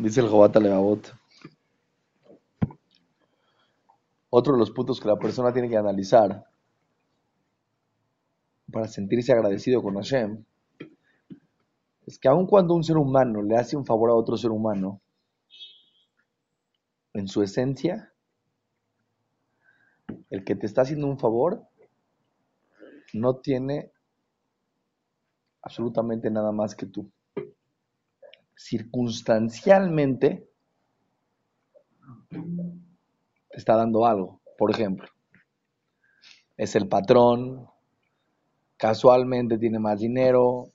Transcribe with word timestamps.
Dice 0.00 0.20
el 0.20 0.28
Jobata 0.28 0.60
Levavot. 0.60 1.12
Otro 4.30 4.54
de 4.54 4.58
los 4.58 4.70
puntos 4.70 5.00
que 5.00 5.08
la 5.08 5.18
persona 5.18 5.52
tiene 5.52 5.68
que 5.68 5.76
analizar 5.76 6.46
para 8.70 8.88
sentirse 8.88 9.32
agradecido 9.32 9.82
con 9.82 9.94
Hashem 9.96 10.44
es 12.06 12.18
que 12.18 12.28
aun 12.28 12.46
cuando 12.46 12.74
un 12.74 12.82
ser 12.82 12.96
humano 12.96 13.42
le 13.42 13.56
hace 13.56 13.76
un 13.76 13.84
favor 13.84 14.10
a 14.10 14.14
otro 14.14 14.36
ser 14.36 14.50
humano, 14.50 15.00
en 17.12 17.28
su 17.28 17.42
esencia, 17.42 18.12
el 20.30 20.44
que 20.44 20.54
te 20.54 20.66
está 20.66 20.82
haciendo 20.82 21.06
un 21.06 21.18
favor 21.18 21.66
no 23.12 23.36
tiene 23.36 23.92
absolutamente 25.60 26.30
nada 26.30 26.52
más 26.52 26.74
que 26.74 26.86
tú. 26.86 27.10
Circunstancialmente 28.54 30.48
te 32.28 33.58
está 33.58 33.76
dando 33.76 34.06
algo. 34.06 34.40
Por 34.56 34.70
ejemplo, 34.70 35.08
es 36.56 36.76
el 36.76 36.88
patrón, 36.88 37.68
casualmente 38.76 39.58
tiene 39.58 39.78
más 39.78 40.00
dinero, 40.00 40.72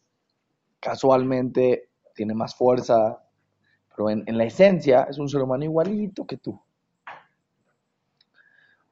casualmente 0.80 1.90
tiene 2.16 2.34
más 2.34 2.56
fuerza, 2.56 3.24
pero 3.96 4.10
en, 4.10 4.38
la 4.38 4.46
esencia 4.46 5.04
es 5.10 5.18
un 5.18 5.30
ser 5.30 5.42
humano 5.42 5.64
igualito 5.64 6.26
que 6.26 6.38
tú. 6.38 6.60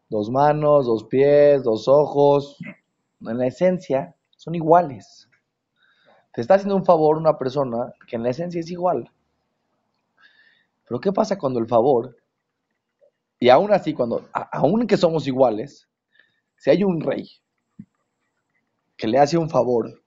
Dos 0.09 0.29
manos, 0.29 0.85
dos 0.85 1.05
pies, 1.05 1.63
dos 1.63 1.87
ojos, 1.87 2.57
en 3.21 3.37
la 3.37 3.47
esencia 3.47 4.15
son 4.35 4.55
iguales. 4.55 5.29
Te 6.35 6.41
está 6.41 6.55
haciendo 6.55 6.75
un 6.75 6.83
favor 6.83 7.15
una 7.17 7.37
persona 7.37 7.93
que 8.05 8.17
en 8.17 8.23
la 8.23 8.31
esencia 8.31 8.59
es 8.59 8.69
igual. 8.69 9.09
Pero 10.85 10.99
¿qué 10.99 11.13
pasa 11.13 11.37
cuando 11.37 11.59
el 11.59 11.65
favor, 11.65 12.17
y 13.39 13.47
aún 13.47 13.71
así, 13.71 13.93
cuando, 13.93 14.27
aún 14.33 14.85
que 14.85 14.97
somos 14.97 15.27
iguales, 15.27 15.87
si 16.57 16.71
hay 16.71 16.83
un 16.83 16.99
rey 16.99 17.29
que 18.97 19.07
le 19.07 19.17
hace 19.17 19.37
un 19.37 19.49
favor 19.49 20.03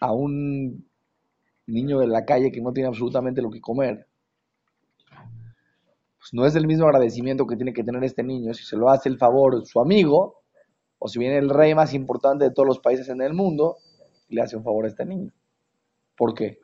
a 0.00 0.12
un 0.12 0.88
niño 1.66 1.98
de 1.98 2.06
la 2.06 2.24
calle 2.24 2.50
que 2.50 2.62
no 2.62 2.72
tiene 2.72 2.88
absolutamente 2.88 3.42
lo 3.42 3.50
que 3.50 3.60
comer, 3.60 4.06
pues 6.18 6.32
no 6.32 6.46
es 6.46 6.56
el 6.56 6.66
mismo 6.66 6.86
agradecimiento 6.86 7.46
que 7.46 7.56
tiene 7.56 7.74
que 7.74 7.84
tener 7.84 8.02
este 8.04 8.22
niño 8.22 8.54
si 8.54 8.64
se 8.64 8.76
lo 8.76 8.88
hace 8.88 9.10
el 9.10 9.18
favor 9.18 9.66
su 9.66 9.80
amigo 9.80 10.42
o 10.98 11.08
si 11.08 11.18
viene 11.18 11.36
el 11.36 11.50
rey 11.50 11.74
más 11.74 11.92
importante 11.92 12.44
de 12.44 12.52
todos 12.52 12.66
los 12.66 12.78
países 12.78 13.10
en 13.10 13.20
el 13.20 13.34
mundo 13.34 13.76
y 14.28 14.36
le 14.36 14.42
hace 14.42 14.56
un 14.56 14.64
favor 14.64 14.86
a 14.86 14.88
este 14.88 15.04
niño. 15.04 15.30
¿Por 16.22 16.34
qué? 16.34 16.60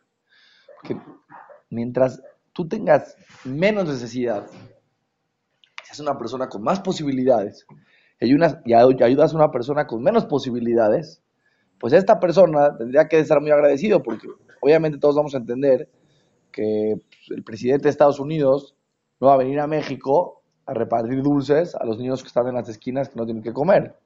Porque 0.76 1.02
mientras 1.70 2.22
tú 2.52 2.68
tengas 2.68 3.16
menos 3.44 3.88
necesidad, 3.88 4.46
seas 5.82 5.98
una 5.98 6.16
persona 6.16 6.48
con 6.48 6.62
más 6.62 6.78
posibilidades 6.78 7.66
y 8.20 8.32
ayudas 8.72 9.34
a 9.34 9.36
una 9.36 9.50
persona 9.50 9.84
con 9.84 10.00
menos 10.00 10.26
posibilidades, 10.26 11.24
pues 11.76 11.92
esta 11.92 12.20
persona 12.20 12.76
tendría 12.78 13.08
que 13.08 13.18
estar 13.18 13.40
muy 13.40 13.50
agradecido 13.50 14.00
porque 14.00 14.28
obviamente 14.60 15.00
todos 15.00 15.16
vamos 15.16 15.34
a 15.34 15.38
entender 15.38 15.90
que 16.52 16.94
pues, 17.08 17.36
el 17.36 17.42
presidente 17.42 17.82
de 17.82 17.90
Estados 17.90 18.20
Unidos 18.20 18.76
no 19.18 19.26
va 19.26 19.34
a 19.34 19.38
venir 19.38 19.58
a 19.58 19.66
México 19.66 20.44
a 20.66 20.72
repartir 20.72 21.20
dulces 21.20 21.74
a 21.74 21.84
los 21.84 21.98
niños 21.98 22.22
que 22.22 22.28
están 22.28 22.46
en 22.46 22.54
las 22.54 22.68
esquinas 22.68 23.08
que 23.08 23.16
no 23.16 23.24
tienen 23.24 23.42
que 23.42 23.52
comer. 23.52 23.96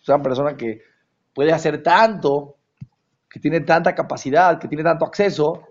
Es 0.00 0.08
una 0.08 0.22
persona 0.22 0.56
que 0.56 0.80
puede 1.34 1.52
hacer 1.52 1.82
tanto, 1.82 2.56
que 3.30 3.38
tiene 3.38 3.60
tanta 3.60 3.94
capacidad, 3.94 4.58
que 4.58 4.66
tiene 4.68 4.82
tanto 4.82 5.06
acceso, 5.06 5.68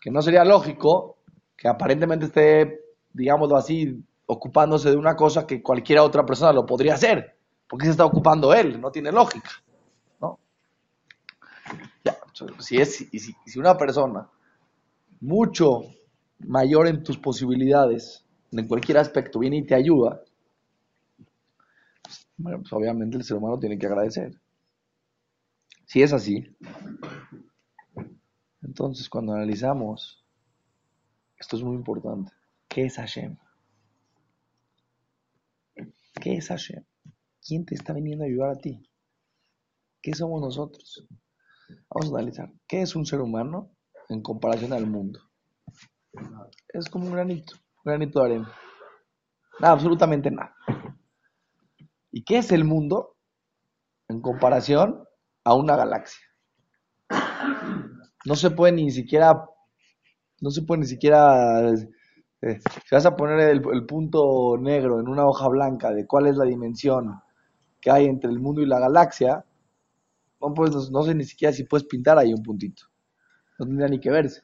que 0.00 0.10
no 0.10 0.22
sería 0.22 0.44
lógico 0.44 1.18
que 1.56 1.68
aparentemente 1.68 2.26
esté, 2.26 2.80
digámoslo 3.12 3.56
así, 3.56 4.02
ocupándose 4.26 4.90
de 4.90 4.96
una 4.96 5.16
cosa 5.16 5.46
que 5.46 5.62
cualquier 5.62 5.98
otra 5.98 6.24
persona 6.24 6.52
lo 6.52 6.64
podría 6.64 6.94
hacer. 6.94 7.36
porque 7.68 7.84
se 7.84 7.92
está 7.92 8.04
ocupando 8.04 8.54
él? 8.54 8.80
No 8.80 8.90
tiene 8.90 9.12
lógica. 9.12 9.50
si, 12.60 12.80
es, 12.80 12.96
si, 12.96 13.58
una 13.58 13.76
persona 13.76 14.28
mucho 15.20 15.82
mayor 16.38 16.88
en 16.88 17.02
tus 17.04 17.18
posibilidades, 17.18 18.24
en 18.50 18.66
cualquier 18.66 18.98
aspecto, 18.98 19.38
viene 19.38 19.58
y 19.58 19.66
te 19.66 19.74
ayuda, 19.74 20.22
bueno, 22.38 22.58
pues 22.60 22.72
obviamente 22.72 23.18
el 23.18 23.24
ser 23.24 23.36
humano 23.36 23.58
tiene 23.58 23.78
que 23.78 23.86
agradecer. 23.86 24.39
Si 25.90 26.00
es 26.02 26.12
así, 26.12 26.56
entonces 28.62 29.08
cuando 29.08 29.32
analizamos, 29.32 30.24
esto 31.36 31.56
es 31.56 31.64
muy 31.64 31.74
importante, 31.74 32.30
¿qué 32.68 32.84
es 32.84 32.94
Hashem? 32.94 33.36
¿Qué 36.22 36.34
es 36.36 36.46
Hashem? 36.46 36.84
¿Quién 37.44 37.66
te 37.66 37.74
está 37.74 37.92
viniendo 37.92 38.22
a 38.22 38.28
ayudar 38.28 38.50
a 38.50 38.58
ti? 38.58 38.88
¿Qué 40.00 40.14
somos 40.14 40.40
nosotros? 40.40 41.08
Vamos 41.88 42.14
a 42.14 42.18
analizar. 42.18 42.52
¿Qué 42.68 42.82
es 42.82 42.94
un 42.94 43.04
ser 43.04 43.20
humano 43.20 43.74
en 44.10 44.22
comparación 44.22 44.72
al 44.72 44.86
mundo? 44.86 45.18
Es 46.68 46.88
como 46.88 47.06
un 47.06 47.14
granito, 47.14 47.54
un 47.84 47.90
granito 47.90 48.20
de 48.20 48.26
arena. 48.26 48.52
Nada, 49.58 49.72
absolutamente 49.72 50.30
nada. 50.30 50.54
¿Y 52.12 52.22
qué 52.22 52.38
es 52.38 52.52
el 52.52 52.62
mundo 52.62 53.16
en 54.06 54.20
comparación 54.20 55.08
a 55.50 55.54
una 55.54 55.74
galaxia? 55.74 56.20
No 58.24 58.36
se 58.36 58.50
puede 58.52 58.72
ni 58.72 58.90
siquiera, 58.92 59.46
no 60.40 60.50
se 60.50 60.62
puede 60.62 60.82
ni 60.82 60.86
siquiera, 60.86 61.70
eh, 61.70 62.60
si 62.60 62.94
vas 62.94 63.04
a 63.04 63.16
poner 63.16 63.40
el, 63.40 63.86
punto 63.86 64.56
negro 64.58 65.00
en 65.00 65.08
una 65.08 65.26
hoja 65.26 65.48
blanca 65.48 65.90
de 65.90 66.06
cuál 66.06 66.28
es 66.28 66.36
la 66.36 66.44
dimensión 66.44 67.20
que 67.80 67.90
hay 67.90 68.06
entre 68.06 68.30
el 68.30 68.38
mundo 68.38 68.60
y 68.60 68.66
la 68.66 68.78
galaxia, 68.78 69.44
no, 70.40 70.54
pues, 70.54 70.90
no 70.90 71.02
sé 71.02 71.16
ni 71.16 71.24
siquiera 71.24 71.52
si 71.52 71.64
puedes 71.64 71.86
pintar 71.86 72.16
ahí 72.16 72.32
un 72.32 72.44
puntito. 72.44 72.84
No 73.58 73.66
tendría 73.66 73.88
ni 73.88 73.98
que 73.98 74.10
verse. 74.10 74.42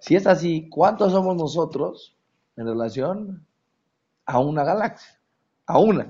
Si 0.00 0.16
es 0.16 0.26
así, 0.26 0.68
¿cuántos 0.68 1.12
somos 1.12 1.36
nosotros 1.36 2.16
en 2.56 2.66
relación 2.66 3.46
a 4.24 4.40
una 4.40 4.64
galaxia? 4.64 5.20
A 5.66 5.78
una. 5.78 6.08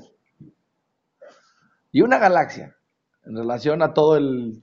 Y 1.93 2.00
una 2.00 2.19
galaxia, 2.19 2.75
en 3.26 3.37
relación 3.37 3.82
a 3.82 3.92
todo 3.92 4.16
el, 4.16 4.62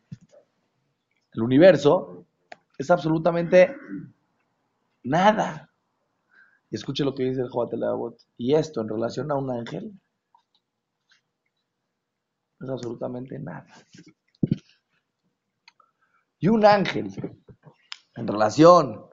universo, 1.35 2.25
es 2.77 2.89
absolutamente 2.91 3.75
nada. 5.03 5.71
Y 6.69 6.75
escuche 6.75 7.03
lo 7.03 7.13
que 7.13 7.23
dice 7.23 7.41
el 7.41 7.49
Joatelabot. 7.49 8.17
Y 8.37 8.53
esto 8.53 8.81
en 8.81 8.89
relación 8.89 9.31
a 9.31 9.35
un 9.35 9.51
ángel 9.51 9.99
es 12.59 12.69
absolutamente 12.69 13.37
nada. 13.39 13.67
Y 16.39 16.47
un 16.47 16.65
ángel, 16.65 17.09
en 18.15 18.27
relación 18.27 19.05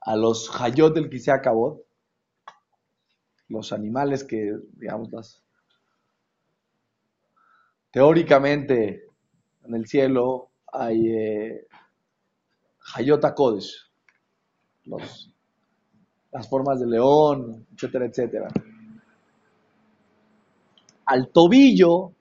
a 0.00 0.16
los 0.16 0.50
Hayot 0.60 0.94
del 0.94 1.10
acabó 1.30 1.84
los 3.48 3.72
animales 3.72 4.24
que, 4.24 4.58
digamos, 4.72 5.10
las, 5.12 5.44
teóricamente 7.92 9.04
en 9.64 9.74
el 9.74 9.86
cielo 9.86 10.50
hay 10.72 11.08
eh, 11.08 11.66
Kodesh, 13.36 13.90
las 16.32 16.48
formas 16.48 16.80
de 16.80 16.86
león, 16.86 17.66
etcétera, 17.74 18.06
etcétera. 18.06 18.48
Al 21.06 21.28
tobillo 21.28 22.12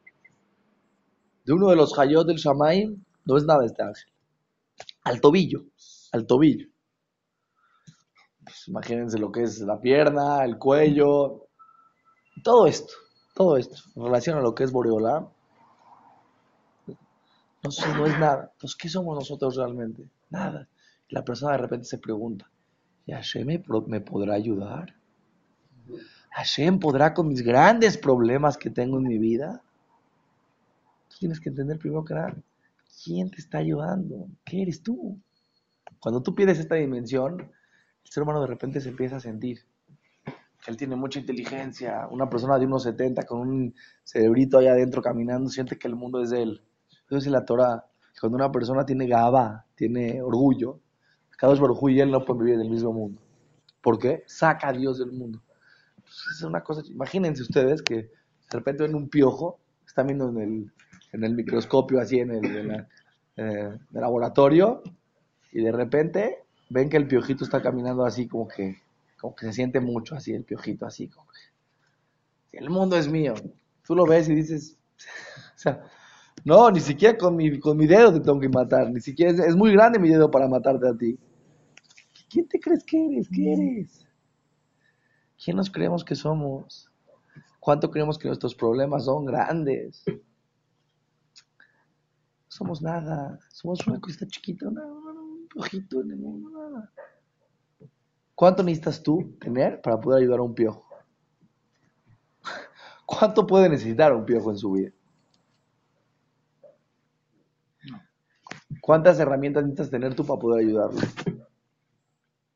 de 1.46 1.54
uno 1.54 1.70
de 1.70 1.76
los 1.76 1.98
Hayot 1.98 2.28
del 2.28 2.38
Shamaim 2.38 3.04
no 3.26 3.38
es 3.38 3.46
nada 3.46 3.66
este 3.66 3.81
ángel 3.81 4.12
al 5.04 5.22
tobillo, 5.22 5.66
al 6.12 6.26
tobillo. 6.26 6.68
Pues, 8.44 8.68
imagínense 8.68 9.19
lo 9.19 9.31
que 9.31 9.44
es 9.44 9.60
la 9.60 9.80
pierna, 9.80 10.44
el 10.44 10.57
cuello, 10.57 11.48
todo 12.44 12.68
esto, 12.68 12.94
todo 13.36 13.57
esto, 13.57 13.78
en 13.95 14.04
relación 14.04 14.38
a 14.38 14.42
lo 14.42 14.54
que 14.54 14.63
es 14.63 14.72
Boreolá, 14.72 15.28
no, 17.63 17.96
no 17.98 18.06
es 18.06 18.19
nada. 18.19 18.52
Entonces, 18.54 18.75
¿qué 18.75 18.90
somos 18.90 19.16
nosotros 19.16 19.56
realmente? 19.56 20.10
Nada. 20.30 20.68
La 21.10 21.24
persona 21.24 21.54
de 21.54 21.58
repente 21.60 21.86
se 21.86 21.98
pregunta, 21.98 22.50
¿y 23.06 23.12
Hashem 23.12 23.46
me, 23.88 24.02
podrá 24.02 24.34
ayudar? 24.34 24.96
¿Hashem 26.31 26.80
podrá 26.80 27.13
con 27.13 27.28
mis 27.28 27.42
grandes 27.42 27.98
problemas 27.98 28.58
que 28.58 28.69
tengo 28.69 28.98
en 28.98 29.04
mi 29.04 29.18
vida? 29.18 29.62
Tú 31.10 31.18
tienes 31.19 31.40
que 31.42 31.50
entender 31.50 31.78
primero 31.78 32.06
que 32.06 32.13
nada, 32.13 32.36
¿Quién 33.04 33.31
te 33.31 33.38
está 33.38 33.58
ayudando? 33.58 34.28
¿Qué 34.46 34.62
eres 34.62 34.84
tú? 34.84 35.19
Cuando 36.00 36.22
tú 36.22 36.36
pides 36.36 36.60
esta 36.60 36.75
dimensión, 36.75 37.42
el 37.42 38.12
ser 38.12 38.24
humano 38.24 38.42
de 38.42 38.48
repente 38.48 38.80
se 38.80 38.90
empieza 38.90 39.16
a 39.18 39.19
sentir 39.19 39.60
que 40.64 40.69
él 40.69 40.78
tiene 40.78 40.96
mucha 40.96 41.19
inteligencia. 41.19 42.07
Una 42.12 42.30
persona 42.30 42.60
de 42.60 42.66
unos 42.66 42.84
70 42.84 43.24
con 43.24 43.40
un 43.40 43.75
cerebrito 44.04 44.60
allá 44.60 44.74
adentro 44.74 45.02
caminando 45.02 45.50
siente 45.50 45.78
que 45.78 45.88
el 45.88 45.96
mundo 45.96 46.22
es 46.22 46.30
de 46.30 46.44
él. 46.44 46.62
Eso 47.18 47.28
es 47.28 47.28
la 47.28 47.46
Torah. 47.46 47.86
Cuando 48.19 48.38
una 48.38 48.52
persona 48.52 48.86
tiene 48.86 49.08
gaba, 49.08 49.66
tiene 49.75 50.22
orgullo, 50.22 50.80
cada 51.38 51.56
Baruj 51.56 51.90
y 51.90 52.00
él 52.00 52.12
no 52.12 52.24
pueden 52.24 52.44
vivir 52.44 52.56
en 52.56 52.62
el 52.62 52.69
mismo 52.69 52.94
mundo. 52.94 53.22
¿Por 53.81 53.98
qué? 53.98 54.24
Saca 54.28 54.69
a 54.69 54.74
Dios 54.74 55.00
del 55.00 55.12
mundo. 55.12 55.42
Pues, 55.96 56.38
es 56.38 56.44
una 56.44 56.63
cosa, 56.63 56.84
imagínense 56.86 57.42
ustedes 57.42 57.81
que 57.81 57.96
de 57.96 58.10
repente 58.52 58.84
ven 58.84 58.96
un 58.96 59.10
piojo, 59.10 59.60
están 59.86 60.08
viendo 60.08 60.30
en 60.30 60.38
el, 60.38 60.72
en 61.13 61.24
el 61.24 61.34
microscopio, 61.34 62.00
así 62.00 62.19
en 62.19 62.31
el, 62.31 62.88
eh, 63.38 63.78
laboratorio, 63.92 64.84
y 65.52 65.62
de 65.64 65.72
repente 65.72 66.44
ven 66.69 66.90
que 66.90 66.98
el 66.98 67.07
piojito 67.07 67.44
está 67.44 67.62
caminando 67.62 68.06
así 68.06 68.28
como 68.28 68.48
que, 68.48 68.78
como 69.19 69.36
que 69.36 69.48
se 69.48 69.54
siente 69.54 69.80
mucho 69.80 70.16
así, 70.16 70.34
el 70.34 70.44
piojito 70.44 70.86
así, 70.86 71.07
como 71.07 71.28
el 72.52 72.69
mundo 72.69 72.98
es 72.98 73.07
mío. 73.07 73.34
Tú 73.86 73.96
lo 73.96 74.06
ves 74.06 74.30
y 74.30 74.36
dices, 74.36 74.78
o 75.56 75.57
sea, 75.57 75.84
no, 76.44 76.72
ni 76.72 76.80
siquiera 76.80 77.18
con 77.18 77.36
mi, 77.36 77.60
con 77.60 77.78
mi 77.78 77.88
dedo 77.88 78.14
te 78.14 78.20
tengo 78.20 78.40
que 78.40 78.50
matar, 78.50 78.90
ni 78.90 79.00
siquiera 79.00 79.32
es, 79.32 79.40
es 79.40 79.56
muy 79.56 79.72
grande 79.72 80.00
mi 80.00 80.10
dedo 80.10 80.30
para 80.30 80.48
matarte 80.48 80.88
a 80.88 80.98
ti. 80.98 81.18
¿Quién 82.30 82.48
te 82.48 82.60
crees 82.60 82.84
que 82.84 83.06
eres? 83.06 83.30
¿Qué 83.30 83.54
eres? 83.54 84.08
¿Quién 85.44 85.58
nos 85.58 85.70
creemos 85.70 86.04
que 86.04 86.16
somos? 86.16 86.90
¿Cuánto 87.60 87.92
creemos 87.92 88.18
que 88.18 88.28
nuestros 88.28 88.56
problemas 88.56 89.06
son 89.06 89.26
grandes? 89.26 90.04
No 90.08 90.14
somos 92.48 92.82
nada, 92.82 93.40
somos 93.50 93.86
una 93.88 94.00
cosita 94.00 94.26
chiquita, 94.28 94.68
un 94.68 95.48
piojito 95.52 96.02
en 96.02 96.12
el 96.12 96.18
mundo, 96.18 96.50
nada. 96.50 96.92
¿Cuánto 98.34 98.64
necesitas 98.64 99.04
tú 99.04 99.36
tener 99.40 99.82
para 99.82 100.00
poder 100.00 100.22
ayudar 100.22 100.40
a 100.40 100.44
un 100.44 100.56
piojo? 100.56 100.88
¿Cuánto 103.06 103.46
puede 103.46 103.70
necesitar 103.70 104.14
un 104.16 104.26
piojo 104.26 104.52
en 104.52 104.58
su 104.58 104.72
vida? 104.72 104.92
¿Cuántas 108.81 109.19
herramientas 109.19 109.63
necesitas 109.63 109.92
tener 109.92 110.16
tú 110.16 110.25
para 110.25 110.39
poder 110.39 110.66
ayudarlo? 110.66 111.00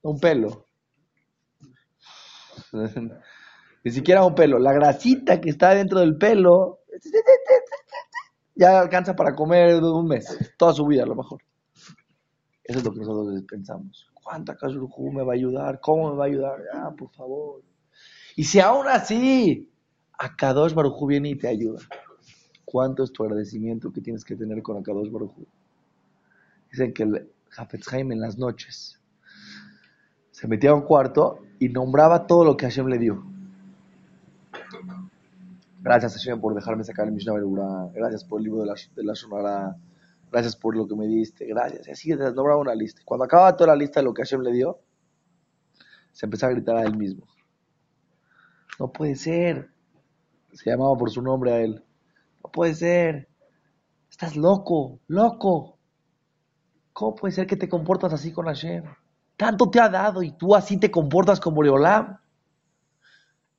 Un 0.01 0.19
pelo. 0.19 0.65
Ni 3.83 3.91
siquiera 3.91 4.25
un 4.25 4.35
pelo. 4.35 4.59
La 4.59 4.73
grasita 4.73 5.39
que 5.39 5.49
está 5.49 5.75
dentro 5.75 5.99
del 5.99 6.17
pelo 6.17 6.79
ya 8.55 8.79
alcanza 8.79 9.15
para 9.15 9.35
comer 9.35 9.81
un 9.83 10.07
mes, 10.07 10.53
toda 10.57 10.73
su 10.73 10.85
vida 10.85 11.03
a 11.03 11.07
lo 11.07 11.15
mejor. 11.15 11.41
Eso 12.63 12.79
es 12.79 12.85
lo 12.85 12.91
que 12.93 12.99
nosotros 12.99 13.43
pensamos. 13.47 14.07
¿Cuánta 14.13 14.57
Kashurju 14.57 15.11
me 15.11 15.23
va 15.23 15.33
a 15.33 15.35
ayudar? 15.35 15.79
¿Cómo 15.79 16.09
me 16.09 16.17
va 16.17 16.23
a 16.23 16.27
ayudar? 16.27 16.63
Ah, 16.73 16.91
por 16.97 17.11
favor. 17.11 17.61
Y 18.35 18.43
si 18.43 18.59
aún 18.59 18.87
así, 18.87 19.69
Akadosh 20.13 20.73
Barujú 20.73 21.05
viene 21.05 21.29
y 21.29 21.35
te 21.35 21.47
ayuda. 21.47 21.79
¿Cuánto 22.63 23.03
es 23.03 23.11
tu 23.11 23.23
agradecimiento 23.23 23.91
que 23.91 24.01
tienes 24.01 24.25
que 24.25 24.35
tener 24.35 24.63
con 24.63 24.77
Akadosh 24.77 25.11
Barujú? 25.11 25.45
Dicen 26.75 26.93
que 26.93 27.03
el 27.03 27.31
Hafetz 27.55 27.93
en 27.93 28.19
las 28.19 28.37
noches 28.37 28.99
se 30.31 30.45
metía 30.45 30.71
a 30.71 30.73
un 30.73 30.81
cuarto 30.81 31.39
y 31.57 31.69
nombraba 31.69 32.27
todo 32.27 32.43
lo 32.43 32.57
que 32.57 32.65
Hashem 32.65 32.87
le 32.87 32.97
dio. 32.97 33.23
Gracias 35.79 36.15
Hashem 36.15 36.41
por 36.41 36.53
dejarme 36.53 36.83
sacar 36.83 37.07
el 37.07 37.13
Mishnah 37.13 37.35
Berurah. 37.35 37.87
Gracias 37.93 38.25
por 38.25 38.41
el 38.41 38.43
libro 38.43 38.59
de 38.59 38.65
la, 38.65 38.73
de. 38.73 39.75
Gracias 40.29 40.57
por 40.57 40.75
lo 40.75 40.85
que 40.85 40.97
me 40.97 41.07
diste. 41.07 41.45
Gracias. 41.45 41.87
Y 41.87 41.91
así 41.91 42.09
nombraba 42.09 42.57
una 42.57 42.75
lista. 42.75 43.01
Cuando 43.05 43.23
acababa 43.23 43.55
toda 43.55 43.69
la 43.69 43.77
lista 43.77 44.01
de 44.01 44.07
lo 44.07 44.13
que 44.13 44.23
Hashem 44.23 44.41
le 44.41 44.51
dio, 44.51 44.77
se 46.11 46.25
empezó 46.25 46.47
a 46.47 46.49
gritar 46.49 46.75
a 46.75 46.83
él 46.83 46.97
mismo. 46.97 47.25
No 48.81 48.91
puede 48.91 49.15
ser. 49.15 49.69
Se 50.51 50.69
llamaba 50.69 50.97
por 50.97 51.09
su 51.09 51.21
nombre 51.21 51.53
a 51.53 51.61
él. 51.61 51.81
No 52.43 52.51
puede 52.51 52.75
ser. 52.75 53.29
Estás 54.09 54.35
loco, 54.35 54.99
loco. 55.07 55.74
¿Cómo 56.95 57.13
puede 57.13 57.33
ser 57.33 57.45
que 57.45 57.57
te 57.57 57.67
comportas 57.67 58.13
así 58.13 58.31
con 58.31 58.45
Hashem? 58.45 58.85
Tanto 59.35 59.69
te 59.69 59.81
ha 59.81 59.89
dado 59.89 60.23
y 60.23 60.31
tú 60.31 60.55
así 60.55 60.79
te 60.79 60.89
comportas 60.89 61.41
con 61.41 61.53
Boreolam. 61.53 62.17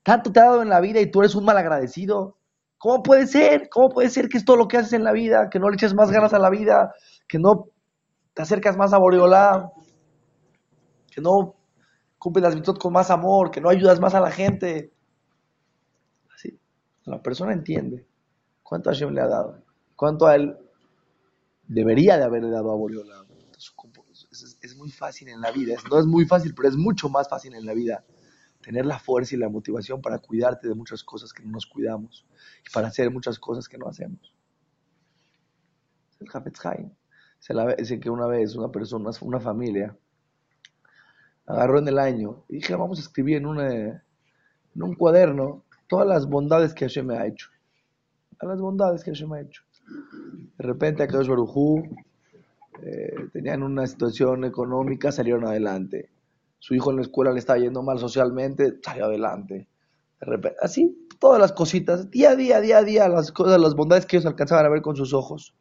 Tanto 0.03 0.33
te 0.33 0.41
ha 0.41 0.45
dado 0.45 0.63
en 0.63 0.71
la 0.71 0.81
vida 0.81 1.03
y 1.03 1.11
tú 1.11 1.21
eres 1.21 1.35
un 1.35 1.45
mal 1.45 1.59
agradecido. 1.59 2.39
¿Cómo 2.79 3.03
puede 3.03 3.27
ser? 3.27 3.69
¿Cómo 3.69 3.91
puede 3.91 4.09
ser 4.09 4.31
que 4.31 4.39
es 4.39 4.45
todo 4.47 4.57
lo 4.57 4.69
que 4.69 4.79
haces 4.79 4.95
en 4.95 5.05
la 5.05 5.13
vida? 5.13 5.51
Que 5.51 5.59
no 5.59 5.69
le 5.69 5.75
eches 5.75 5.93
más 5.93 6.11
ganas 6.11 6.33
a 6.33 6.39
la 6.39 6.49
vida, 6.49 6.95
que 7.29 7.39
no 7.39 7.69
te 8.33 8.41
acercas 8.41 8.79
más 8.79 8.95
a 8.95 8.99
Boreolam, 8.99 9.69
que 11.11 11.21
no 11.21 11.57
cumples 12.17 12.43
las 12.43 12.55
virtudes 12.55 12.79
con 12.79 12.95
más 12.95 13.11
amor, 13.11 13.51
que 13.51 13.61
no 13.61 13.69
ayudas 13.69 14.01
más 14.01 14.15
a 14.15 14.21
la 14.21 14.31
gente. 14.31 14.95
Así, 16.35 16.59
la 17.05 17.21
persona 17.21 17.53
entiende 17.53 18.07
cuánto 18.63 18.89
Hashem 18.89 19.11
le 19.11 19.21
ha 19.21 19.29
dado, 19.29 19.59
cuánto 19.95 20.27
a 20.27 20.37
él 20.37 20.57
debería 21.69 22.17
de 22.17 22.25
haberle 22.25 22.51
dado 22.51 22.71
a 22.73 22.77
Boreolam 22.77 23.27
es, 24.63 24.77
muy 24.77 24.91
fácil 24.91 25.29
en 25.29 25.41
la 25.41 25.51
vida. 25.51 25.77
No 25.91 25.99
es 25.99 26.07
muy 26.07 26.27
fácil, 26.27 26.55
pero 26.55 26.69
es 26.69 26.77
mucho 26.77 27.09
más 27.09 27.29
fácil 27.29 27.55
en 27.55 27.65
la 27.65 27.75
vida 27.75 28.05
tener 28.61 28.85
la 28.85 28.99
fuerza 28.99 29.35
y 29.35 29.39
la 29.39 29.49
motivación 29.49 30.03
para 30.03 30.19
cuidarte 30.19 30.69
de 30.69 30.75
muchas 30.75 31.05
cosas 31.05 31.33
que 31.33 31.43
no 31.45 31.53
nos 31.53 31.67
cuidamos 31.67 32.27
y 32.67 32.73
para 32.73 32.89
hacer 32.89 33.11
muchas 33.11 33.39
cosas 33.39 33.69
que 33.69 33.79
no 33.79 33.89
hacemos. 33.89 34.35
El 36.21 36.29
Hafetz 36.33 36.65
Haim. 36.67 36.91
Dice 37.79 38.01
que 38.01 38.11
una 38.11 38.27
vez 38.27 38.57
una 38.57 38.71
persona, 38.73 39.11
una 39.21 39.41
familia, 39.41 39.97
agarró 41.47 41.79
en 41.79 41.89
el 41.89 41.99
año 41.99 42.45
y 42.49 42.57
dije, 42.57 42.75
vamos 42.75 42.99
a 42.99 43.03
escribir 43.03 43.37
en, 43.37 43.47
en 43.47 44.83
un 44.83 44.95
cuaderno 44.95 45.65
todas 45.87 46.09
las 46.09 46.27
bondades 46.27 46.75
que 46.75 46.87
Hashem 46.87 47.07
me 47.07 47.17
ha 47.17 47.27
hecho. 47.27 47.51
A 48.41 48.47
las 48.47 48.61
bondades 48.61 49.05
que 49.05 49.13
Hashem 49.13 49.31
me 49.31 49.39
ha 49.39 49.41
hecho. 49.43 49.63
De 49.87 50.65
repente, 50.65 51.03
a 51.03 51.07
Kadosh 51.07 51.29
Barujú 51.29 51.83
eh, 52.83 53.29
tenían 53.33 53.63
una 53.63 53.87
situación 53.87 54.45
económica, 54.45 55.13
salieron 55.13 55.47
adelante. 55.47 56.11
Su 56.59 56.75
hijo 56.75 56.91
en 56.91 56.97
la 56.97 57.03
escuela 57.03 57.33
le 57.33 57.39
estaba 57.39 57.59
yendo 57.59 57.83
mal 57.83 57.99
socialmente, 57.99 58.79
salió 58.83 59.07
adelante. 59.07 59.69
De 60.21 60.27
repente, 60.27 60.59
así, 60.63 61.09
todas 61.19 61.41
las 61.41 61.53
cositas, 61.53 62.11
día 62.11 62.31
a 62.31 62.37
día, 62.37 62.61
día 62.61 62.79
a 62.79 62.83
día, 62.85 63.09
las 63.09 63.33
cosas, 63.33 63.61
las 63.61 63.75
bondades 63.75 64.07
que 64.07 64.17
ellos 64.17 64.27
alcanzaban 64.27 64.67
a 64.67 64.71
ver 64.71 64.83
con 64.83 64.97
sus 64.97 65.13
ojos. 65.13 65.55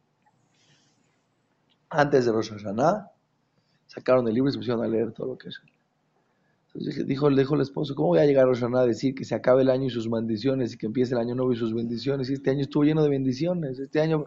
Antes 1.90 2.26
de 2.26 2.32
Rosh 2.32 2.50
Hashanah, 2.50 3.10
sacaron 3.86 4.26
el 4.28 4.34
libro 4.34 4.50
y 4.50 4.52
se 4.52 4.58
pusieron 4.58 4.82
a 4.82 4.88
leer 4.88 5.12
todo 5.12 5.28
lo 5.28 5.38
que 5.38 5.48
es. 5.48 5.60
Entonces 6.78 7.06
dijo, 7.06 7.30
dijo 7.30 7.54
el 7.54 7.62
esposo, 7.62 7.94
¿cómo 7.94 8.08
voy 8.08 8.18
a 8.18 8.26
llegar 8.26 8.44
a 8.44 8.48
Rosh 8.48 8.60
Hashanah 8.60 8.80
a 8.80 8.86
decir 8.86 9.14
que 9.14 9.24
se 9.24 9.34
acabe 9.34 9.62
el 9.62 9.70
año 9.70 9.86
y 9.86 9.90
sus 9.90 10.10
bendiciones 10.10 10.74
y 10.74 10.76
que 10.76 10.84
empiece 10.84 11.14
el 11.14 11.20
año 11.20 11.34
nuevo 11.34 11.52
y 11.52 11.56
sus 11.56 11.72
bendiciones? 11.72 12.28
Y 12.28 12.34
este 12.34 12.50
año 12.50 12.60
estuvo 12.60 12.84
lleno 12.84 13.02
de 13.02 13.08
bendiciones, 13.08 13.78
este 13.78 13.98
año, 13.98 14.26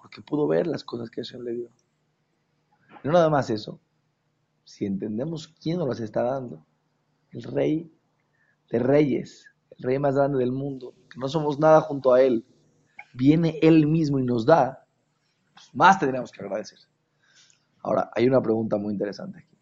porque 0.00 0.22
pudo 0.22 0.46
ver 0.46 0.68
las 0.68 0.84
cosas 0.84 1.10
que 1.10 1.20
Hashem 1.22 1.42
le 1.42 1.52
dio. 1.52 1.70
No 3.02 3.10
nada 3.10 3.28
más 3.28 3.50
eso. 3.50 3.80
Si 4.62 4.86
entendemos 4.86 5.48
quién 5.60 5.78
nos 5.78 5.88
las 5.88 5.98
está 5.98 6.22
dando, 6.22 6.64
el 7.32 7.42
rey 7.42 7.92
de 8.70 8.78
reyes, 8.78 9.44
el 9.76 9.84
rey 9.84 9.98
más 9.98 10.14
grande 10.14 10.38
del 10.38 10.52
mundo, 10.52 10.94
que 11.10 11.18
no 11.18 11.28
somos 11.28 11.58
nada 11.58 11.80
junto 11.80 12.12
a 12.12 12.22
él, 12.22 12.46
viene 13.14 13.58
él 13.62 13.88
mismo 13.88 14.20
y 14.20 14.22
nos 14.22 14.46
da, 14.46 14.86
pues 15.52 15.74
más 15.74 15.98
tendríamos 15.98 16.30
que 16.30 16.40
agradecer. 16.40 16.78
Ahora, 17.82 18.10
hay 18.14 18.28
una 18.28 18.40
pregunta 18.40 18.76
muy 18.76 18.92
interesante 18.92 19.40
aquí. 19.40 19.53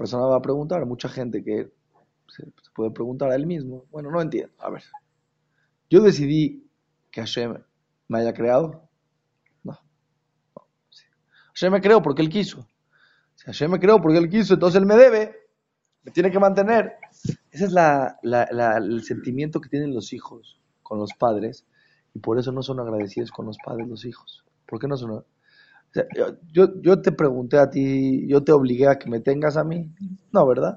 Persona 0.00 0.24
va 0.24 0.36
a 0.36 0.40
preguntar, 0.40 0.86
mucha 0.86 1.10
gente 1.10 1.44
que 1.44 1.70
se, 2.26 2.46
puede 2.74 2.90
preguntar 2.90 3.30
a 3.30 3.34
él 3.34 3.46
mismo, 3.46 3.84
bueno, 3.90 4.10
no 4.10 4.22
entiendo, 4.22 4.54
a 4.58 4.70
ver, 4.70 4.82
yo 5.90 6.00
decidí 6.00 6.66
que 7.10 7.20
Hashem 7.20 7.62
me 8.08 8.18
haya 8.18 8.32
creado, 8.32 8.88
Hashem 11.52 11.70
me 11.70 11.82
creó 11.82 12.00
porque 12.00 12.22
Él 12.22 12.30
quiso. 12.30 12.66
Si 13.34 13.44
Hashem 13.44 13.72
me 13.72 13.78
creó 13.78 14.00
porque 14.00 14.16
Él 14.16 14.30
quiso, 14.30 14.54
entonces 14.54 14.80
Él 14.80 14.86
me 14.86 14.96
debe, 14.96 15.36
me 16.02 16.12
tiene 16.12 16.30
que 16.30 16.38
mantener. 16.38 16.94
Ese 17.50 17.66
es 17.66 17.74
el 17.74 19.02
sentimiento 19.02 19.60
que 19.60 19.68
tienen 19.68 19.92
los 19.92 20.14
hijos 20.14 20.58
con 20.82 20.98
los 20.98 21.12
padres 21.12 21.66
y 22.14 22.20
por 22.20 22.38
eso 22.38 22.52
no 22.52 22.62
son 22.62 22.80
agradecidos 22.80 23.30
con 23.30 23.44
los 23.44 23.58
padres 23.62 23.86
los 23.86 24.06
hijos. 24.06 24.46
¿Por 24.64 24.80
qué 24.80 24.88
no 24.88 24.96
son? 24.96 25.26
Yo, 26.52 27.00
te 27.00 27.12
pregunté 27.12 27.58
a 27.58 27.70
ti, 27.70 28.26
yo 28.28 28.42
te 28.44 28.52
obligué 28.52 28.88
a 28.88 28.98
que 28.98 29.10
me 29.10 29.20
tengas 29.20 29.56
a 29.56 29.64
mí. 29.64 29.90
No, 30.32 30.46
¿verdad? 30.46 30.76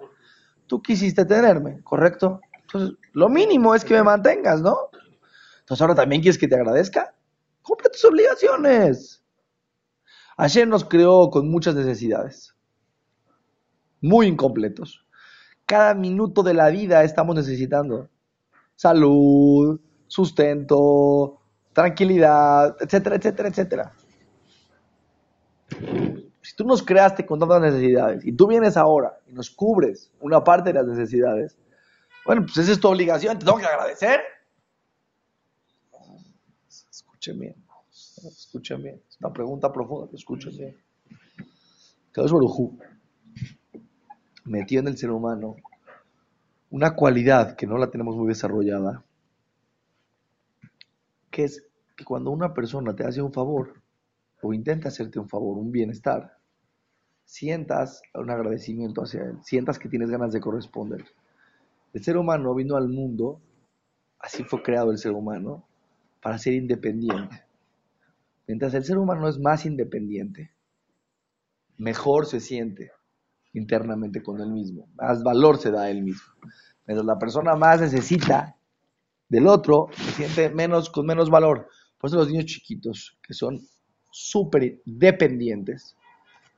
Tú 0.67 0.81
quisiste 0.81 1.25
tenerme, 1.25 1.81
¿correcto? 1.83 2.41
Entonces, 2.61 2.97
lo 3.13 3.29
mínimo 3.29 3.75
es 3.75 3.85
que 3.85 3.93
me 3.93 4.03
mantengas, 4.03 4.61
¿no? 4.61 4.75
Entonces 5.59 5.81
ahora 5.81 5.95
también 5.95 6.21
quieres 6.21 6.37
que 6.37 6.47
te 6.47 6.55
agradezca. 6.55 7.13
Cumple 7.61 7.89
tus 7.89 8.03
obligaciones. 8.05 9.23
Ayer 10.35 10.67
nos 10.67 10.83
creó 10.83 11.29
con 11.29 11.49
muchas 11.49 11.75
necesidades, 11.75 12.55
muy 14.01 14.27
incompletos. 14.27 15.05
Cada 15.65 15.93
minuto 15.93 16.41
de 16.41 16.55
la 16.55 16.69
vida 16.69 17.03
estamos 17.03 17.35
necesitando 17.35 18.09
salud, 18.75 19.79
sustento, 20.07 21.39
tranquilidad, 21.71 22.75
etcétera, 22.79 23.15
etcétera, 23.17 23.49
etcétera. 23.49 23.93
Si 26.41 26.55
tú 26.55 26.65
nos 26.65 26.83
creaste 26.83 27.25
con 27.25 27.39
tantas 27.39 27.61
necesidades 27.61 28.25
y 28.25 28.33
tú 28.33 28.47
vienes 28.47 28.75
ahora 28.77 29.17
y 29.27 29.33
nos 29.33 29.49
cubres 29.49 30.11
una 30.19 30.43
parte 30.43 30.71
de 30.71 30.75
las 30.75 30.85
necesidades, 30.85 31.57
bueno, 32.25 32.43
pues 32.43 32.57
esa 32.57 32.73
es 32.73 32.79
tu 32.79 32.89
obligación, 32.89 33.39
te 33.39 33.45
tengo 33.45 33.57
que 33.57 33.65
agradecer. 33.65 34.21
Escuchen 36.67 37.39
bien. 37.39 37.55
Escuchen 37.91 38.83
bien. 38.83 39.01
Es 39.07 39.17
una 39.19 39.31
pregunta 39.31 39.71
profunda, 39.71 40.09
escuchen 40.13 40.55
bien. 40.57 40.77
Kadosh 42.11 42.31
metió 44.45 44.79
en 44.79 44.87
el 44.87 44.97
ser 44.97 45.11
humano 45.11 45.55
una 46.69 46.95
cualidad 46.95 47.55
que 47.55 47.67
no 47.67 47.77
la 47.77 47.89
tenemos 47.89 48.15
muy 48.15 48.27
desarrollada, 48.27 49.03
que 51.31 51.45
es 51.45 51.63
que 51.95 52.03
cuando 52.03 52.31
una 52.31 52.53
persona 52.53 52.95
te 52.95 53.05
hace 53.05 53.21
un 53.21 53.31
favor 53.31 53.82
o 54.43 54.53
intenta 54.53 54.89
hacerte 54.89 55.19
un 55.19 55.29
favor, 55.29 55.57
un 55.57 55.71
bienestar, 55.71 56.37
sientas 57.23 58.01
un 58.13 58.29
agradecimiento 58.29 59.01
hacia 59.01 59.23
él, 59.23 59.37
sientas 59.41 59.79
que 59.79 59.89
tienes 59.89 60.09
ganas 60.09 60.33
de 60.33 60.41
corresponder. 60.41 61.05
El 61.93 62.03
ser 62.03 62.17
humano 62.17 62.53
vino 62.53 62.75
al 62.75 62.89
mundo, 62.89 63.41
así 64.19 64.43
fue 64.43 64.61
creado 64.61 64.91
el 64.91 64.97
ser 64.97 65.13
humano, 65.13 65.65
para 66.21 66.37
ser 66.37 66.53
independiente. 66.53 67.43
Mientras 68.47 68.73
el 68.73 68.83
ser 68.83 68.97
humano 68.97 69.29
es 69.29 69.39
más 69.39 69.65
independiente, 69.65 70.51
mejor 71.77 72.25
se 72.25 72.39
siente 72.39 72.91
internamente 73.53 74.21
con 74.21 74.41
él 74.41 74.51
mismo, 74.51 74.87
más 74.95 75.23
valor 75.23 75.57
se 75.57 75.71
da 75.71 75.83
a 75.83 75.89
él 75.89 76.03
mismo. 76.03 76.33
Mientras 76.85 77.05
la 77.05 77.17
persona 77.17 77.55
más 77.55 77.79
necesita 77.79 78.57
del 79.29 79.47
otro, 79.47 79.87
se 79.93 80.11
siente 80.11 80.49
menos, 80.49 80.89
con 80.89 81.05
menos 81.05 81.29
valor. 81.29 81.69
Por 81.97 82.09
eso 82.09 82.17
los 82.17 82.27
niños 82.27 82.45
chiquitos, 82.45 83.17
que 83.25 83.33
son 83.33 83.61
súper 84.13 84.79
dependientes, 84.85 85.97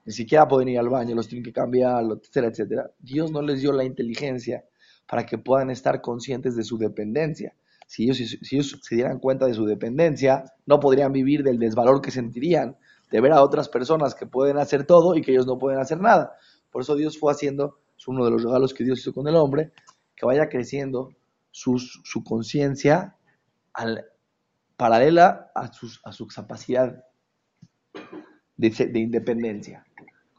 ni 0.04 0.12
siquiera 0.12 0.46
pueden 0.46 0.68
ir 0.68 0.78
al 0.78 0.90
baño, 0.90 1.16
los 1.16 1.30
tienen 1.30 1.46
que 1.46 1.54
cambiar, 1.54 2.04
etcétera, 2.04 2.48
etcétera. 2.48 2.92
Dios 3.00 3.32
no 3.32 3.42
les 3.42 3.62
dio 3.62 3.72
la 3.72 3.86
inteligencia 3.86 4.66
para 5.08 5.26
que 5.26 5.38
puedan 5.38 5.70
estar 5.70 6.02
conscientes 6.02 6.58
de 6.58 6.64
su 6.66 6.78
dependencia. 6.78 7.56
Si 7.88 8.04
ellos, 8.04 8.18
si 8.18 8.56
ellos 8.58 8.78
se 8.82 8.96
dieran 8.96 9.20
cuenta 9.20 9.46
de 9.46 9.54
su 9.54 9.66
dependencia, 9.66 10.44
no 10.66 10.82
podrían 10.82 11.14
vivir 11.14 11.44
del 11.44 11.58
desvalor 11.58 12.02
que 12.02 12.12
sentirían 12.12 12.76
de 13.10 13.22
ver 13.22 13.32
a 13.32 13.42
otras 13.42 13.70
personas 13.70 14.16
que 14.16 14.26
pueden 14.26 14.58
hacer 14.58 14.86
todo 14.86 15.16
y 15.16 15.22
que 15.22 15.32
ellos 15.32 15.48
no 15.48 15.58
pueden 15.58 15.80
hacer 15.80 16.02
nada. 16.02 16.36
Por 16.72 16.82
eso 16.82 16.94
Dios 16.96 17.18
fue 17.18 17.32
haciendo, 17.32 17.80
es 17.98 18.06
uno 18.06 18.26
de 18.26 18.32
los 18.32 18.44
regalos 18.44 18.74
que 18.74 18.84
Dios 18.84 19.00
hizo 19.00 19.14
con 19.14 19.30
el 19.30 19.36
hombre, 19.38 19.72
que 20.14 20.26
vaya 20.26 20.50
creciendo 20.50 21.16
su, 21.52 21.80
su 21.80 22.22
conciencia 22.22 23.16
paralela 24.76 25.52
a, 25.56 25.72
a 26.04 26.12
su 26.12 26.28
capacidad 26.28 27.06
de, 28.58 28.70
de, 28.70 29.00
independencia. 29.00 29.86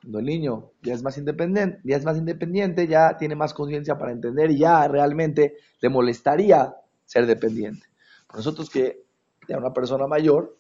Cuando 0.00 0.18
el 0.18 0.26
niño 0.26 0.70
ya 0.82 0.94
es 0.94 1.02
más 1.02 1.18
independiente, 1.18 1.80
ya 1.84 1.96
es 1.96 2.04
más 2.04 2.16
independiente, 2.16 2.86
ya 2.86 3.16
tiene 3.16 3.34
más 3.34 3.52
conciencia 3.54 3.98
para 3.98 4.12
entender 4.12 4.50
y 4.50 4.58
ya 4.58 4.86
realmente 4.88 5.56
le 5.80 5.88
molestaría 5.88 6.74
ser 7.04 7.26
dependiente. 7.26 7.86
nosotros 8.34 8.70
que 8.70 9.04
ya 9.48 9.58
una 9.58 9.72
persona 9.72 10.06
mayor, 10.06 10.56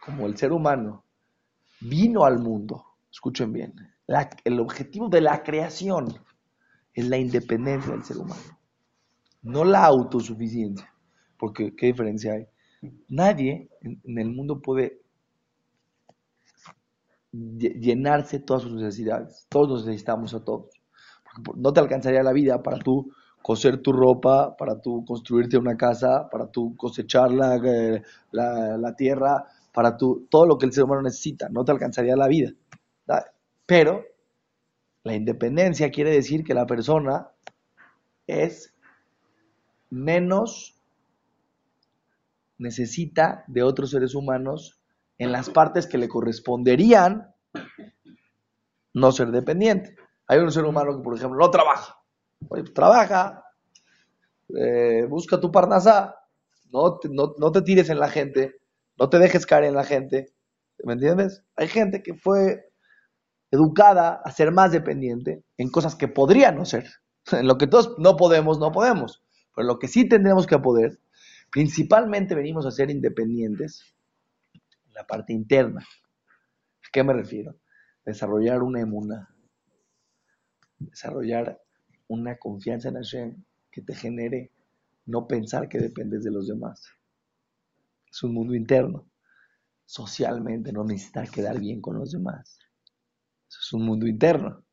como 0.00 0.26
el 0.26 0.36
ser 0.36 0.52
humano, 0.52 1.04
vino 1.80 2.24
al 2.24 2.38
mundo 2.38 2.88
Escuchen 3.10 3.52
bien, 3.52 3.74
el 4.44 4.60
objetivo 4.60 5.08
de 5.08 5.20
la 5.20 5.42
creación 5.42 6.14
es 6.92 7.08
la 7.08 7.16
independencia 7.16 7.92
del 7.92 8.04
ser 8.04 8.18
humano, 8.18 8.58
no 9.42 9.64
la 9.64 9.84
autosuficiencia. 9.84 10.92
Porque, 11.38 11.74
¿qué 11.74 11.86
diferencia 11.86 12.34
hay? 12.34 12.48
Nadie 13.08 13.68
en, 13.80 14.18
el 14.18 14.30
mundo 14.30 14.60
puede 14.60 15.00
llenarse 17.32 18.40
todas 18.40 18.62
sus 18.62 18.72
necesidades. 18.74 19.46
Todos 19.48 19.68
nos 19.68 19.86
necesitamos 19.86 20.34
a 20.34 20.44
todos. 20.44 20.70
No 21.56 21.72
te 21.72 21.80
alcanzaría 21.80 22.22
la 22.22 22.32
vida 22.32 22.62
para 22.62 22.78
tú 22.78 23.12
coser 23.42 23.82
tu 23.82 23.92
ropa, 23.92 24.56
para 24.56 24.80
tú 24.80 25.04
construirte 25.04 25.56
una 25.56 25.76
casa, 25.76 26.28
para 26.30 26.50
tú 26.50 26.76
cosechar 26.76 27.30
la, 27.32 27.56
eh, 27.56 28.02
la, 28.32 28.76
la 28.76 28.96
tierra, 28.96 29.46
para 29.72 29.96
tú, 29.96 30.26
todo 30.30 30.46
lo 30.46 30.58
que 30.58 30.66
el 30.66 30.72
ser 30.72 30.84
humano 30.84 31.02
necesita. 31.02 31.48
No 31.48 31.64
te 31.64 31.72
alcanzaría 31.72 32.16
la 32.16 32.28
vida. 32.28 32.52
Pero 33.66 34.02
la 35.04 35.14
independencia 35.14 35.90
quiere 35.90 36.10
decir 36.10 36.42
que 36.42 36.54
la 36.54 36.66
persona 36.66 37.28
es 38.26 38.74
menos 39.90 40.77
necesita 42.58 43.44
de 43.46 43.62
otros 43.62 43.90
seres 43.90 44.14
humanos 44.14 44.80
en 45.18 45.32
las 45.32 45.50
partes 45.50 45.86
que 45.86 45.98
le 45.98 46.08
corresponderían 46.08 47.34
no 48.94 49.12
ser 49.12 49.30
dependiente. 49.30 49.96
Hay 50.26 50.38
un 50.38 50.52
ser 50.52 50.64
humano 50.64 50.96
que, 50.96 51.02
por 51.02 51.16
ejemplo, 51.16 51.38
no 51.38 51.50
trabaja. 51.50 51.96
Pues 52.46 52.72
trabaja, 52.72 53.44
eh, 54.56 55.06
busca 55.08 55.40
tu 55.40 55.50
parnasá, 55.50 56.14
no 56.70 57.00
no, 57.10 57.34
no 57.38 57.52
te 57.52 57.62
tires 57.62 57.90
en 57.90 57.98
la 57.98 58.08
gente, 58.08 58.60
no 58.98 59.08
te 59.08 59.18
dejes 59.18 59.46
caer 59.46 59.64
en 59.64 59.74
la 59.74 59.84
gente. 59.84 60.32
¿Me 60.84 60.92
entiendes? 60.92 61.44
Hay 61.56 61.68
gente 61.68 62.02
que 62.02 62.14
fue 62.14 62.70
educada 63.50 64.20
a 64.24 64.30
ser 64.30 64.52
más 64.52 64.72
dependiente 64.72 65.42
en 65.56 65.70
cosas 65.70 65.96
que 65.96 66.08
podrían 66.08 66.56
no 66.56 66.64
ser. 66.64 66.86
En 67.32 67.46
lo 67.46 67.58
que 67.58 67.66
todos 67.66 67.94
no 67.98 68.16
podemos, 68.16 68.58
no 68.58 68.72
podemos. 68.72 69.22
Pero 69.54 69.66
lo 69.66 69.78
que 69.78 69.88
sí 69.88 70.08
tendremos 70.08 70.46
que 70.46 70.58
poder, 70.58 70.98
principalmente 71.50 72.34
venimos 72.34 72.66
a 72.66 72.70
ser 72.70 72.90
independientes 72.90 73.94
en 74.54 74.94
la 74.94 75.06
parte 75.06 75.32
interna. 75.32 75.80
¿A 75.80 76.88
qué 76.92 77.02
me 77.02 77.12
refiero? 77.12 77.58
Desarrollar 78.04 78.62
una 78.62 78.80
emuna. 78.80 79.34
Desarrollar 80.78 81.60
una 82.08 82.36
confianza 82.38 82.88
en 82.88 82.94
Hashem 82.94 83.44
que 83.70 83.82
te 83.82 83.94
genere 83.94 84.52
no 85.06 85.26
pensar 85.26 85.68
que 85.68 85.78
dependes 85.78 86.24
de 86.24 86.30
los 86.30 86.48
demás. 86.48 86.86
Es 88.10 88.22
un 88.22 88.34
mundo 88.34 88.54
interno. 88.54 89.10
Socialmente 89.84 90.72
no 90.72 90.84
necesitar 90.84 91.30
quedar 91.30 91.58
bien 91.58 91.80
con 91.80 91.98
los 91.98 92.12
demás 92.12 92.58
es 93.48 93.72
un 93.72 93.84
mundo 93.84 94.06
interno. 94.06 94.64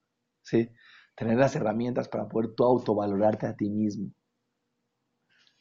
¿sí? 0.41 0.69
Tener 1.15 1.37
las 1.37 1.55
herramientas 1.55 2.09
para 2.09 2.27
poder 2.27 2.53
tú 2.55 2.63
autovalorarte 2.63 3.47
a 3.47 3.55
ti 3.55 3.69
mismo. 3.69 4.11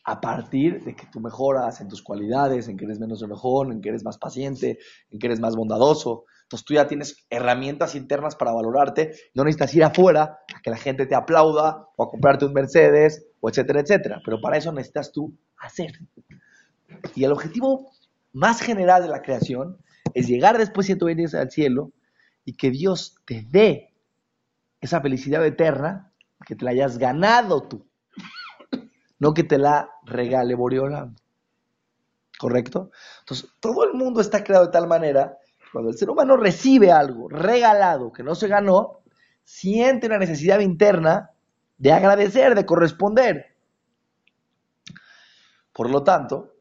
A 0.05 0.21
partir 0.21 0.85
de 0.85 0.95
que 0.95 1.07
tú 1.07 1.21
mejoras 1.21 1.81
en 1.81 1.89
tus 1.89 2.03
cualidades, 2.03 2.69
en 2.69 2.77
que 2.77 2.85
eres 2.85 3.01
menos 3.01 3.23
enojón, 3.23 3.73
en 3.73 3.81
que 3.81 3.89
eres 3.89 4.05
más 4.05 4.19
paciente, 4.19 4.79
en 5.11 5.19
que 5.19 5.27
eres 5.27 5.41
más 5.41 5.57
bondadoso. 5.57 6.25
Entonces 6.43 6.65
tú 6.67 6.75
ya 6.75 6.87
tienes 6.87 7.27
herramientas 7.31 7.95
internas 7.95 8.37
para 8.37 8.53
valorarte. 8.53 9.15
No 9.35 9.45
necesitas 9.45 9.75
ir 9.75 9.85
afuera 9.85 10.41
a 10.55 10.61
que 10.61 10.71
la 10.71 10.77
gente 10.77 11.07
te 11.07 11.15
aplauda 11.15 11.89
o 11.97 12.05
a 12.05 12.11
comprarte 12.11 12.45
un 12.45 12.53
Mercedes 12.53 13.27
o 13.41 13.49
etcétera, 13.49 13.81
etcétera. 13.81 14.21
Pero 14.25 14.41
para 14.43 14.59
eso 14.59 14.73
necesitas 14.73 15.11
tú 15.11 15.35
hacer. 15.57 15.93
Y 17.15 17.25
el 17.25 17.33
objetivo 17.33 17.91
más 18.33 18.61
general 18.61 19.03
de 19.03 19.09
la 19.09 19.23
creación 19.23 19.79
es 20.13 20.27
llegar 20.27 20.59
después 20.59 20.87
de 20.87 20.97
tú 20.97 21.07
vienes 21.07 21.35
al 21.35 21.51
cielo 21.51 21.93
y 22.45 22.57
que 22.57 22.71
Dios 22.71 23.17
te 23.25 23.47
dé 23.49 23.95
esa 24.81 25.01
felicidad 25.01 25.45
eterna, 25.47 26.13
que 26.47 26.55
te 26.55 26.65
la 26.65 26.73
hayas 26.73 26.99
ganado 26.99 27.63
tú, 27.63 27.87
no 29.25 29.33
que 29.33 29.43
te 29.43 29.57
la 29.57 29.91
regale 30.05 30.55
Boreola. 30.55 31.11
¿Correcto? 32.39 32.91
Entonces, 33.21 33.49
todo 33.59 33.85
el 33.85 33.95
mundo 33.95 34.21
está 34.21 34.45
creado 34.45 34.67
de 34.67 34.73
tal 34.73 34.87
manera, 34.87 35.39
cuando 35.73 35.91
el 35.91 35.97
ser 35.97 36.11
humano 36.11 36.37
recibe 36.37 36.93
algo 36.93 37.31
regalado 37.31 38.13
que 38.13 38.23
no 38.23 38.35
se 38.35 38.49
ganó, 38.49 39.01
siente 39.43 40.09
una 40.09 40.19
necesidad 40.19 40.61
interna 40.61 41.31
de 41.79 41.93
agradecer, 41.93 42.55
de 42.55 42.67
corresponder. 42.67 43.47
Por 45.73 45.89
lo 45.89 46.05
tanto, 46.05 46.57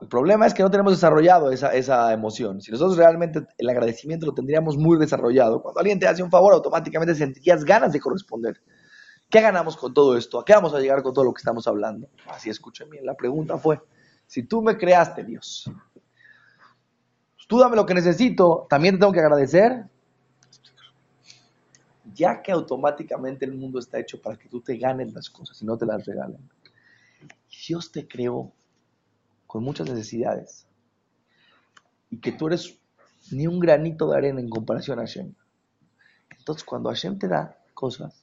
el 0.00 0.08
problema 0.08 0.46
es 0.46 0.54
que 0.54 0.64
no 0.64 0.72
tenemos 0.72 0.94
desarrollado 0.94 1.52
esa, 1.52 1.72
esa, 1.72 2.12
emoción. 2.12 2.60
Si 2.60 2.72
nosotros 2.72 2.96
realmente 2.96 3.46
el 3.58 3.68
agradecimiento 3.68 4.26
lo 4.26 4.34
tendríamos 4.34 4.76
muy 4.76 4.98
desarrollado, 4.98 5.62
cuando 5.62 5.78
alguien 5.78 6.00
te 6.00 6.08
hace 6.08 6.24
un 6.24 6.32
favor, 6.32 6.52
automáticamente 6.52 7.14
sentirías 7.14 7.64
ganas 7.64 7.92
de 7.92 8.00
corresponder. 8.00 8.60
¿Qué 9.32 9.40
ganamos 9.40 9.78
con 9.78 9.94
todo 9.94 10.14
esto? 10.18 10.38
¿A 10.38 10.44
qué 10.44 10.52
vamos 10.52 10.74
a 10.74 10.78
llegar 10.78 11.02
con 11.02 11.14
todo 11.14 11.24
lo 11.24 11.32
que 11.32 11.38
estamos 11.38 11.66
hablando? 11.66 12.06
Así 12.26 12.50
escuchen 12.50 12.90
bien, 12.90 13.06
la 13.06 13.14
pregunta 13.14 13.56
fue, 13.56 13.80
si 14.26 14.42
tú 14.42 14.60
me 14.60 14.76
creaste, 14.76 15.24
Dios, 15.24 15.70
tú 17.48 17.58
dame 17.58 17.76
lo 17.76 17.86
que 17.86 17.94
necesito, 17.94 18.66
¿también 18.68 18.96
te 18.96 19.00
tengo 19.00 19.12
que 19.14 19.20
agradecer? 19.20 19.86
Ya 22.12 22.42
que 22.42 22.52
automáticamente 22.52 23.46
el 23.46 23.54
mundo 23.54 23.78
está 23.78 23.98
hecho 23.98 24.20
para 24.20 24.36
que 24.36 24.50
tú 24.50 24.60
te 24.60 24.76
ganes 24.76 25.14
las 25.14 25.30
cosas 25.30 25.62
y 25.62 25.64
no 25.64 25.78
te 25.78 25.86
las 25.86 26.04
regalen. 26.04 26.46
Dios 27.66 27.90
te 27.90 28.06
creó 28.06 28.52
con 29.46 29.64
muchas 29.64 29.88
necesidades, 29.88 30.66
y 32.10 32.18
que 32.18 32.32
tú 32.32 32.48
eres 32.48 32.78
ni 33.30 33.46
un 33.46 33.58
granito 33.58 34.10
de 34.10 34.18
arena 34.18 34.40
en 34.40 34.50
comparación 34.50 34.98
a 34.98 35.06
Hashem. 35.06 35.32
Entonces, 36.36 36.64
cuando 36.64 36.90
Hashem 36.90 37.18
te 37.18 37.28
da 37.28 37.58
cosas, 37.72 38.21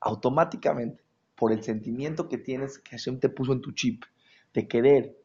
automáticamente, 0.00 1.04
por 1.34 1.52
el 1.52 1.62
sentimiento 1.62 2.28
que 2.28 2.38
tienes 2.38 2.78
que 2.78 2.90
Hashem 2.90 3.18
te 3.18 3.28
puso 3.28 3.52
en 3.52 3.60
tu 3.60 3.72
chip, 3.72 4.04
de 4.52 4.68
querer 4.68 5.16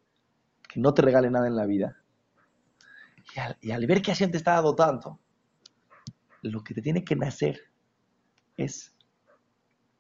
que 0.67 0.79
no 0.79 0.93
te 0.93 1.01
regale 1.01 1.29
nada 1.29 1.47
en 1.47 1.55
la 1.55 1.65
vida, 1.65 1.97
y 3.61 3.71
al, 3.71 3.87
ver 3.87 4.01
que 4.01 4.11
Hashem 4.11 4.31
te 4.31 4.37
está 4.37 4.53
dando 4.53 4.75
tanto, 4.75 5.19
lo 6.41 6.63
que 6.63 6.73
te 6.73 6.81
tiene 6.81 7.03
que 7.03 7.15
nacer 7.15 7.59
es 8.55 8.95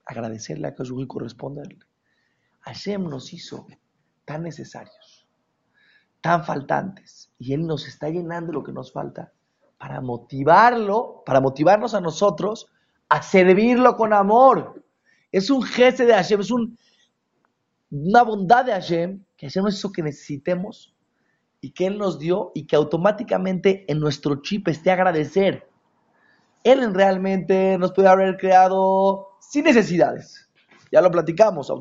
agradecerle 0.05 0.67
a 0.67 0.75
Kashu 0.75 1.01
y 1.01 1.07
corresponderle. 1.07 1.79
Hashem 2.61 3.03
nos 3.03 3.33
hizo 3.33 3.67
tan 4.25 4.43
necesarios 4.43 5.25
tan 6.25 6.43
faltantes 6.43 7.31
y 7.37 7.53
Él 7.53 7.67
nos 7.67 7.87
está 7.87 8.09
llenando 8.09 8.51
lo 8.51 8.63
que 8.63 8.71
nos 8.71 8.91
falta 8.91 9.31
para 9.77 10.01
motivarlo, 10.01 11.21
para 11.23 11.39
motivarnos 11.39 11.93
a 11.93 12.01
nosotros 12.01 12.65
a 13.09 13.21
servirlo 13.21 13.95
con 13.95 14.13
amor. 14.13 14.83
Es 15.31 15.49
un 15.49 15.63
jefe 15.63 16.05
de 16.05 16.13
Hashem, 16.13 16.41
es 16.41 16.51
un, 16.51 16.77
una 17.91 18.23
bondad 18.23 18.65
de 18.65 18.71
Hashem, 18.71 19.23
que 19.37 19.47
Hashem 19.47 19.67
es 19.67 19.75
eso 19.75 19.91
que 19.91 20.03
necesitemos 20.03 20.95
y 21.61 21.71
que 21.71 21.87
Él 21.87 21.97
nos 21.97 22.19
dio 22.19 22.51
y 22.53 22.67
que 22.67 22.75
automáticamente 22.75 23.85
en 23.91 23.99
nuestro 23.99 24.41
chip 24.41 24.67
esté 24.67 24.91
agradecer. 24.91 25.67
Él 26.63 26.93
realmente 26.93 27.77
nos 27.77 27.91
puede 27.91 28.07
haber 28.07 28.37
creado 28.37 29.37
sin 29.39 29.65
necesidades. 29.65 30.49
Ya 30.91 31.01
lo 31.01 31.11
platicamos, 31.11 31.71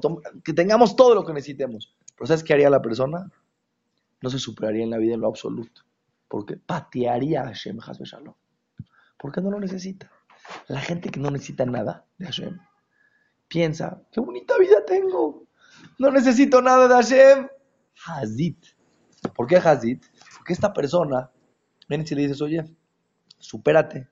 que 0.42 0.52
tengamos 0.52 0.96
todo 0.96 1.14
lo 1.14 1.24
que 1.24 1.32
necesitemos. 1.32 1.96
Pero 2.16 2.26
¿sabes 2.26 2.42
qué 2.42 2.52
haría 2.52 2.70
la 2.70 2.82
persona? 2.82 3.30
No 4.20 4.30
se 4.30 4.38
superaría 4.38 4.84
en 4.84 4.90
la 4.90 4.98
vida 4.98 5.14
en 5.14 5.20
lo 5.20 5.28
absoluto. 5.28 5.82
Porque 6.28 6.56
patearía 6.56 7.42
a 7.42 7.46
Hashem 7.46 7.78
Shalom. 7.78 8.34
Porque 9.18 9.40
no 9.40 9.50
lo 9.50 9.60
necesita. 9.60 10.10
La 10.68 10.80
gente 10.80 11.10
que 11.10 11.20
no 11.20 11.30
necesita 11.30 11.64
nada 11.64 12.06
de 12.18 12.26
Hashem 12.26 12.58
piensa, 13.48 14.02
qué 14.10 14.20
bonita 14.20 14.58
vida 14.58 14.84
tengo. 14.84 15.46
No 15.98 16.10
necesito 16.10 16.60
nada 16.60 16.88
de 16.88 16.94
Hashem. 16.94 17.48
Hazit. 18.06 18.58
¿Por 19.34 19.46
qué 19.46 19.56
Hazit? 19.56 20.04
Porque 20.36 20.52
esta 20.52 20.72
persona 20.72 21.30
viene 21.88 22.04
y 22.08 22.14
le 22.14 22.22
dices, 22.22 22.42
oye, 22.42 22.64
supérate. 23.38 24.08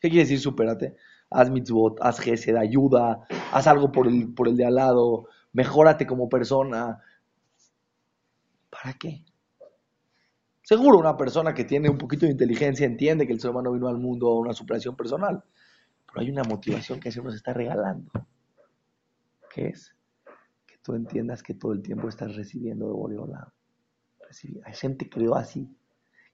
¿Qué 0.00 0.08
quiere 0.08 0.24
decir 0.24 0.38
supérate? 0.38 0.96
Haz 1.30 1.50
mitzvot, 1.50 1.98
haz 2.00 2.20
gesed, 2.20 2.56
ayuda, 2.56 3.26
haz 3.52 3.66
algo 3.66 3.90
por 3.90 4.06
el, 4.06 4.32
por 4.32 4.48
el 4.48 4.56
de 4.56 4.64
al 4.64 4.76
lado, 4.76 5.26
mejórate 5.52 6.06
como 6.06 6.28
persona. 6.28 7.02
¿Para 8.70 8.92
qué? 8.94 9.24
Seguro 10.68 10.98
una 10.98 11.16
persona 11.16 11.54
que 11.54 11.64
tiene 11.64 11.88
un 11.88 11.96
poquito 11.96 12.26
de 12.26 12.32
inteligencia 12.32 12.84
entiende 12.84 13.26
que 13.26 13.32
el 13.32 13.40
ser 13.40 13.52
humano 13.52 13.72
vino 13.72 13.88
al 13.88 13.96
mundo 13.96 14.28
a 14.28 14.38
una 14.38 14.52
superación 14.52 14.94
personal, 14.94 15.42
pero 16.06 16.20
hay 16.20 16.30
una 16.30 16.42
motivación 16.44 17.00
que 17.00 17.10
se 17.10 17.22
nos 17.22 17.34
está 17.34 17.54
regalando. 17.54 18.12
¿Qué 19.50 19.68
es? 19.68 19.96
Que 20.66 20.76
tú 20.82 20.92
entiendas 20.92 21.42
que 21.42 21.54
todo 21.54 21.72
el 21.72 21.80
tiempo 21.80 22.06
estás 22.06 22.36
recibiendo 22.36 22.86
de 22.86 22.92
Boreolam. 22.92 23.48
Hay 24.66 24.74
gente 24.74 25.06
que 25.06 25.10
creó 25.18 25.36
así, 25.36 25.74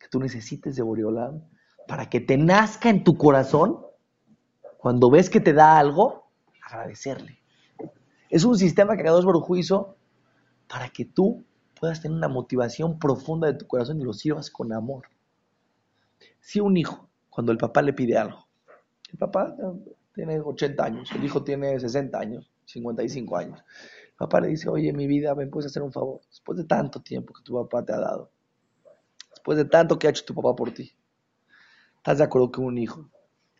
que 0.00 0.08
tú 0.08 0.18
necesites 0.18 0.74
de 0.74 0.82
Boreolam 0.82 1.40
para 1.86 2.10
que 2.10 2.18
te 2.18 2.36
nazca 2.36 2.88
en 2.90 3.04
tu 3.04 3.16
corazón, 3.16 3.86
cuando 4.78 5.12
ves 5.12 5.30
que 5.30 5.38
te 5.38 5.52
da 5.52 5.78
algo, 5.78 6.32
agradecerle. 6.60 7.38
Es 8.28 8.42
un 8.42 8.58
sistema 8.58 8.96
que 8.96 9.04
dos 9.04 9.24
por 9.24 9.40
juicio 9.42 9.96
para 10.66 10.88
que 10.88 11.04
tú 11.04 11.44
puedas 11.78 12.00
tener 12.00 12.16
una 12.16 12.28
motivación 12.28 12.98
profunda 12.98 13.46
de 13.48 13.58
tu 13.58 13.66
corazón 13.66 14.00
y 14.00 14.04
lo 14.04 14.12
sirvas 14.12 14.50
con 14.50 14.72
amor. 14.72 15.08
Si 16.40 16.60
un 16.60 16.76
hijo, 16.76 17.08
cuando 17.30 17.52
el 17.52 17.58
papá 17.58 17.82
le 17.82 17.92
pide 17.92 18.16
algo, 18.16 18.46
el 19.12 19.18
papá 19.18 19.54
tiene 20.14 20.40
80 20.40 20.84
años, 20.84 21.10
el 21.12 21.24
hijo 21.24 21.42
tiene 21.42 21.78
60 21.78 22.18
años, 22.18 22.50
55 22.66 23.36
años, 23.36 23.64
el 24.02 24.16
papá 24.16 24.40
le 24.40 24.48
dice, 24.48 24.68
oye, 24.68 24.92
mi 24.92 25.06
vida, 25.06 25.34
¿me 25.34 25.46
puedes 25.46 25.70
hacer 25.70 25.82
un 25.82 25.92
favor? 25.92 26.20
Después 26.28 26.58
de 26.58 26.64
tanto 26.64 27.00
tiempo 27.00 27.34
que 27.34 27.42
tu 27.42 27.54
papá 27.54 27.84
te 27.84 27.92
ha 27.92 27.98
dado, 27.98 28.30
después 29.30 29.58
de 29.58 29.64
tanto 29.64 29.98
que 29.98 30.06
ha 30.06 30.10
hecho 30.10 30.24
tu 30.24 30.34
papá 30.34 30.54
por 30.54 30.72
ti, 30.72 30.96
¿estás 31.96 32.18
de 32.18 32.24
acuerdo 32.24 32.50
que 32.50 32.60
un 32.60 32.78
hijo 32.78 33.10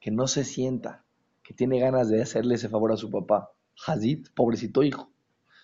que 0.00 0.10
no 0.10 0.26
se 0.26 0.44
sienta, 0.44 1.04
que 1.42 1.54
tiene 1.54 1.80
ganas 1.80 2.08
de 2.08 2.22
hacerle 2.22 2.54
ese 2.54 2.68
favor 2.68 2.92
a 2.92 2.96
su 2.96 3.10
papá, 3.10 3.50
Hazid, 3.86 4.28
pobrecito 4.34 4.82
hijo, 4.82 5.10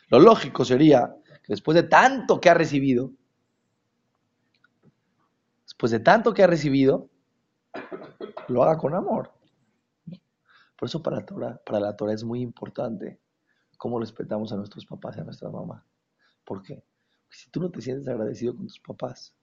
lo 0.09 0.19
lógico 0.19 0.65
sería 0.65 1.15
después 1.49 1.75
de 1.75 1.83
tanto 1.83 2.41
que 2.41 2.51
ha 2.51 2.55
recibido, 2.55 3.13
después 5.65 5.93
de 5.93 6.01
tanto 6.01 6.35
que 6.35 6.43
ha 6.43 6.47
recibido, 6.47 7.09
lo 8.49 8.63
haga 8.63 8.79
con 8.79 8.95
amor. 8.95 9.33
Por 10.77 10.89
eso 10.89 11.03
para 11.03 11.17
la 11.17 11.27
Torah, 11.27 11.61
para 11.65 11.81
la 11.81 11.97
es 12.13 12.25
muy 12.25 12.41
importante 12.41 13.21
cómo 13.77 14.01
respetamos 14.01 14.53
a 14.53 14.57
nuestros 14.57 14.87
papás 14.87 15.17
y 15.17 15.21
a 15.21 15.25
nuestra 15.25 15.51
mamá. 15.51 15.85
¿Por 16.45 16.63
qué? 16.63 16.85
Porque 17.23 17.37
si 17.37 17.51
tú 17.51 17.61
no 17.61 17.71
te 17.71 17.81
sientes 17.81 18.09
agradecido 18.09 18.57
con 18.57 18.67
tus 18.67 18.81
papás, 18.81 19.35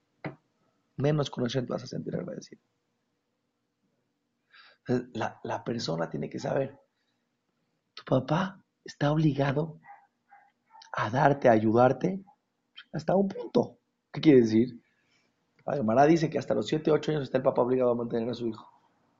menos 0.96 1.30
con 1.30 1.44
Hashem 1.44 1.66
te 1.66 1.72
vas 1.72 1.84
a 1.84 1.86
sentir 1.86 2.14
agradecido. 2.14 2.60
La, 5.12 5.38
la 5.42 5.64
persona 5.64 6.08
tiene 6.08 6.30
que 6.30 6.38
saber, 6.38 6.78
tu 7.94 8.04
papá 8.04 8.62
está 8.84 9.12
obligado 9.12 9.80
a 10.98 11.10
darte, 11.10 11.48
a 11.48 11.52
ayudarte, 11.52 12.20
hasta 12.92 13.14
un 13.14 13.28
punto. 13.28 13.78
¿Qué 14.12 14.20
quiere 14.20 14.40
decir? 14.40 14.80
La 15.64 15.76
Gemara 15.76 16.06
dice 16.06 16.28
que 16.28 16.38
hasta 16.38 16.54
los 16.54 16.66
7, 16.66 16.90
8 16.90 17.12
años 17.12 17.22
está 17.22 17.38
el 17.38 17.44
papá 17.44 17.62
obligado 17.62 17.92
a 17.92 17.94
mantener 17.94 18.28
a 18.28 18.34
su 18.34 18.48
hijo. 18.48 18.68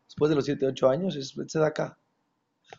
Después 0.07 0.29
de 0.29 0.35
los 0.35 0.45
7, 0.45 0.67
8 0.67 0.89
años 0.89 1.15
es 1.15 1.35
de 1.37 1.67
acá. 1.67 1.97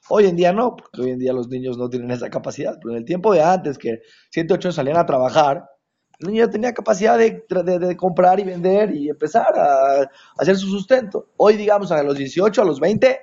Hoy 0.10 0.26
en 0.26 0.36
día 0.36 0.52
no, 0.52 0.76
porque 0.76 1.02
hoy 1.02 1.12
en 1.12 1.20
día 1.20 1.32
los 1.32 1.48
niños 1.48 1.78
no 1.78 1.90
tienen 1.90 2.12
esa 2.12 2.30
capacidad. 2.30 2.78
Pero 2.82 2.92
en 2.92 2.98
el 2.98 3.06
tiempo 3.06 3.34
de 3.34 3.42
antes, 3.42 3.78
que 3.78 4.02
7, 4.32 4.54
8 4.54 4.68
años 4.68 4.76
salían 4.76 4.98
a 4.98 5.06
trabajar, 5.06 5.66
el 6.20 6.28
niño 6.28 6.50
tenía 6.50 6.74
capacidad 6.74 7.18
de, 7.18 7.46
de, 7.48 7.96
comprar 7.96 8.42
y 8.42 8.44
vender 8.44 8.94
y 8.94 9.08
empezar 9.08 9.58
a, 9.58 10.10
hacer 10.38 10.58
su 10.58 10.68
sustento. 10.68 11.30
Hoy, 11.38 11.56
digamos, 11.56 11.90
a 11.94 12.04
los 12.04 12.18
18, 12.18 12.62
a 12.62 12.66
los 12.66 12.82
20, 12.82 13.18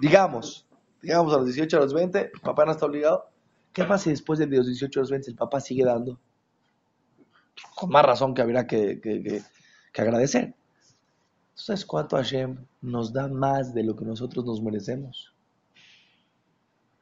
digamos, 0.00 0.66
digamos 1.02 1.34
a 1.34 1.36
los 1.36 1.46
18, 1.46 1.76
a 1.76 1.80
los 1.80 1.92
20, 1.92 2.18
el 2.32 2.40
papá 2.40 2.64
no 2.64 2.72
está 2.72 2.86
obligado. 2.86 3.33
¿Qué 3.74 3.82
pasa 3.82 4.04
si 4.04 4.10
después 4.10 4.38
de 4.38 4.46
los 4.46 4.66
18 4.66 5.00
los 5.00 5.10
20 5.10 5.30
el 5.30 5.36
papá 5.36 5.60
sigue 5.60 5.84
dando? 5.84 6.20
Con 7.74 7.90
más 7.90 8.06
razón 8.06 8.32
que 8.32 8.40
habrá 8.40 8.68
que, 8.68 9.00
que, 9.00 9.42
agradecer. 10.00 10.54
¿Sabes 11.54 11.84
cuánto 11.84 12.16
Hashem 12.16 12.56
nos 12.82 13.12
da 13.12 13.26
más 13.26 13.74
de 13.74 13.82
lo 13.82 13.96
que 13.96 14.04
nosotros 14.04 14.44
nos 14.44 14.62
merecemos? 14.62 15.34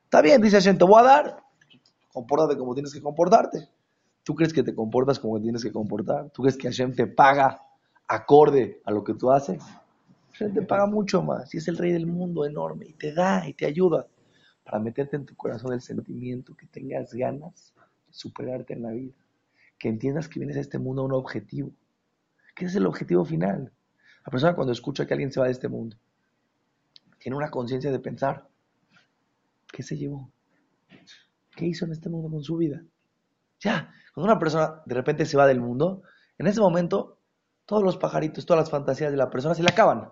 Está 0.04 0.22
bien, 0.22 0.40
dice 0.40 0.56
Hashem, 0.56 0.78
te 0.78 0.84
voy 0.84 1.00
a 1.00 1.04
dar. 1.04 1.42
Compórtate 2.10 2.56
como 2.56 2.72
tienes 2.72 2.94
que 2.94 3.02
comportarte. 3.02 3.68
¿Tú 4.22 4.34
crees 4.34 4.54
que 4.54 4.62
te 4.62 4.74
comportas 4.74 5.18
como 5.18 5.38
tienes 5.40 5.62
que 5.62 5.72
comportar? 5.72 6.30
¿Tú 6.30 6.40
crees 6.40 6.56
que 6.56 6.68
Hashem 6.68 6.94
te 6.94 7.06
paga 7.06 7.60
acorde 8.08 8.80
a 8.86 8.92
lo 8.92 9.04
que 9.04 9.12
tú 9.12 9.30
haces? 9.30 9.62
Hashem 10.32 10.54
te 10.54 10.62
paga 10.62 10.86
mucho 10.86 11.22
más 11.22 11.54
y 11.54 11.58
es 11.58 11.68
el 11.68 11.76
rey 11.76 11.92
del 11.92 12.06
mundo 12.06 12.46
enorme 12.46 12.86
y 12.86 12.92
te 12.94 13.12
da 13.12 13.46
y 13.46 13.52
te 13.52 13.66
ayuda 13.66 14.06
para 14.64 14.78
meterte 14.78 15.16
en 15.16 15.26
tu 15.26 15.34
corazón 15.34 15.72
el 15.72 15.80
sentimiento, 15.80 16.56
que 16.56 16.66
tengas 16.66 17.12
ganas 17.14 17.74
de 18.06 18.12
superarte 18.12 18.74
en 18.74 18.82
la 18.82 18.90
vida, 18.90 19.14
que 19.78 19.88
entiendas 19.88 20.28
que 20.28 20.38
vienes 20.38 20.56
a 20.56 20.60
este 20.60 20.78
mundo 20.78 21.02
a 21.02 21.04
un 21.06 21.12
objetivo, 21.12 21.70
que 22.54 22.66
es 22.66 22.74
el 22.76 22.86
objetivo 22.86 23.24
final. 23.24 23.72
La 24.24 24.30
persona 24.30 24.54
cuando 24.54 24.72
escucha 24.72 25.06
que 25.06 25.14
alguien 25.14 25.32
se 25.32 25.40
va 25.40 25.46
de 25.46 25.52
este 25.52 25.68
mundo, 25.68 25.96
tiene 27.18 27.36
una 27.36 27.50
conciencia 27.50 27.90
de 27.90 27.98
pensar, 27.98 28.48
¿qué 29.72 29.82
se 29.82 29.96
llevó? 29.96 30.30
¿Qué 31.54 31.66
hizo 31.66 31.84
en 31.84 31.92
este 31.92 32.08
mundo 32.08 32.30
con 32.30 32.42
su 32.42 32.56
vida? 32.56 32.82
Ya, 33.60 33.92
cuando 34.14 34.32
una 34.32 34.38
persona 34.38 34.82
de 34.86 34.94
repente 34.94 35.26
se 35.26 35.36
va 35.36 35.46
del 35.46 35.60
mundo, 35.60 36.02
en 36.38 36.46
ese 36.46 36.60
momento 36.60 37.18
todos 37.64 37.82
los 37.82 37.96
pajaritos, 37.96 38.46
todas 38.46 38.62
las 38.62 38.70
fantasías 38.70 39.10
de 39.10 39.16
la 39.16 39.30
persona 39.30 39.54
se 39.54 39.62
le 39.62 39.70
acaban. 39.70 40.10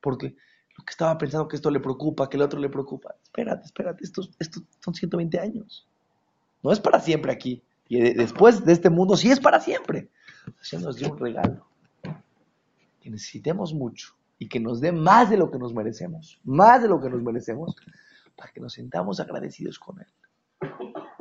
Porque 0.00 0.36
que 0.84 0.90
estaba 0.90 1.18
pensando 1.18 1.48
que 1.48 1.56
esto 1.56 1.70
le 1.70 1.80
preocupa, 1.80 2.28
que 2.28 2.36
el 2.36 2.42
otro 2.42 2.60
le 2.60 2.68
preocupa. 2.68 3.14
Espérate, 3.22 3.66
espérate, 3.66 4.04
estos, 4.04 4.30
estos 4.38 4.62
son 4.80 4.94
120 4.94 5.38
años. 5.38 5.86
No 6.62 6.72
es 6.72 6.80
para 6.80 7.00
siempre 7.00 7.32
aquí. 7.32 7.62
Y 7.88 8.00
después 8.14 8.64
de 8.64 8.72
este 8.72 8.90
mundo 8.90 9.16
sí 9.16 9.30
es 9.30 9.40
para 9.40 9.60
siempre. 9.60 10.08
Hashem 10.58 10.82
nos 10.82 10.96
dio 10.96 11.12
un 11.12 11.18
regalo. 11.18 11.66
Que 13.00 13.10
necesitemos 13.10 13.72
mucho 13.72 14.14
y 14.38 14.48
que 14.48 14.60
nos 14.60 14.80
dé 14.80 14.92
más 14.92 15.30
de 15.30 15.36
lo 15.36 15.50
que 15.50 15.58
nos 15.58 15.74
merecemos. 15.74 16.40
Más 16.44 16.82
de 16.82 16.88
lo 16.88 17.00
que 17.00 17.10
nos 17.10 17.22
merecemos. 17.22 17.76
Para 18.36 18.52
que 18.52 18.60
nos 18.60 18.74
sentamos 18.74 19.20
agradecidos 19.20 19.78
con 19.78 20.00
Él. 20.00 20.06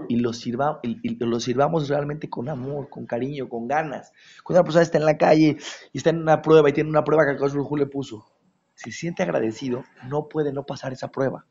Y 0.09 0.17
lo, 0.17 0.33
sirva, 0.33 0.79
y, 0.83 1.23
lo 1.23 1.39
sirvamos 1.39 1.89
realmente 1.89 2.29
con 2.29 2.47
amor, 2.47 2.89
con 2.89 3.05
cariño, 3.05 3.49
con 3.49 3.67
ganas. 3.67 4.13
Cuando 4.43 4.61
una 4.61 4.65
persona 4.65 4.83
está 4.83 4.97
en 4.97 5.05
la 5.05 5.17
calle 5.17 5.57
y 5.91 5.97
está 5.97 6.11
en 6.11 6.21
una 6.21 6.41
prueba 6.41 6.69
y 6.69 6.73
tiene 6.73 6.89
una 6.89 7.03
prueba 7.03 7.25
que 7.25 7.31
el 7.31 7.37
Kosh 7.37 7.53
le 7.53 7.85
puso 7.87 8.25
se 8.77 8.91
siente 8.91 9.23
agradecido, 9.23 9.83
no 10.07 10.29
puede 10.29 10.53
no 10.53 10.63
pasar 10.63 10.93
esa 10.93 11.07
prueba. 11.07 11.47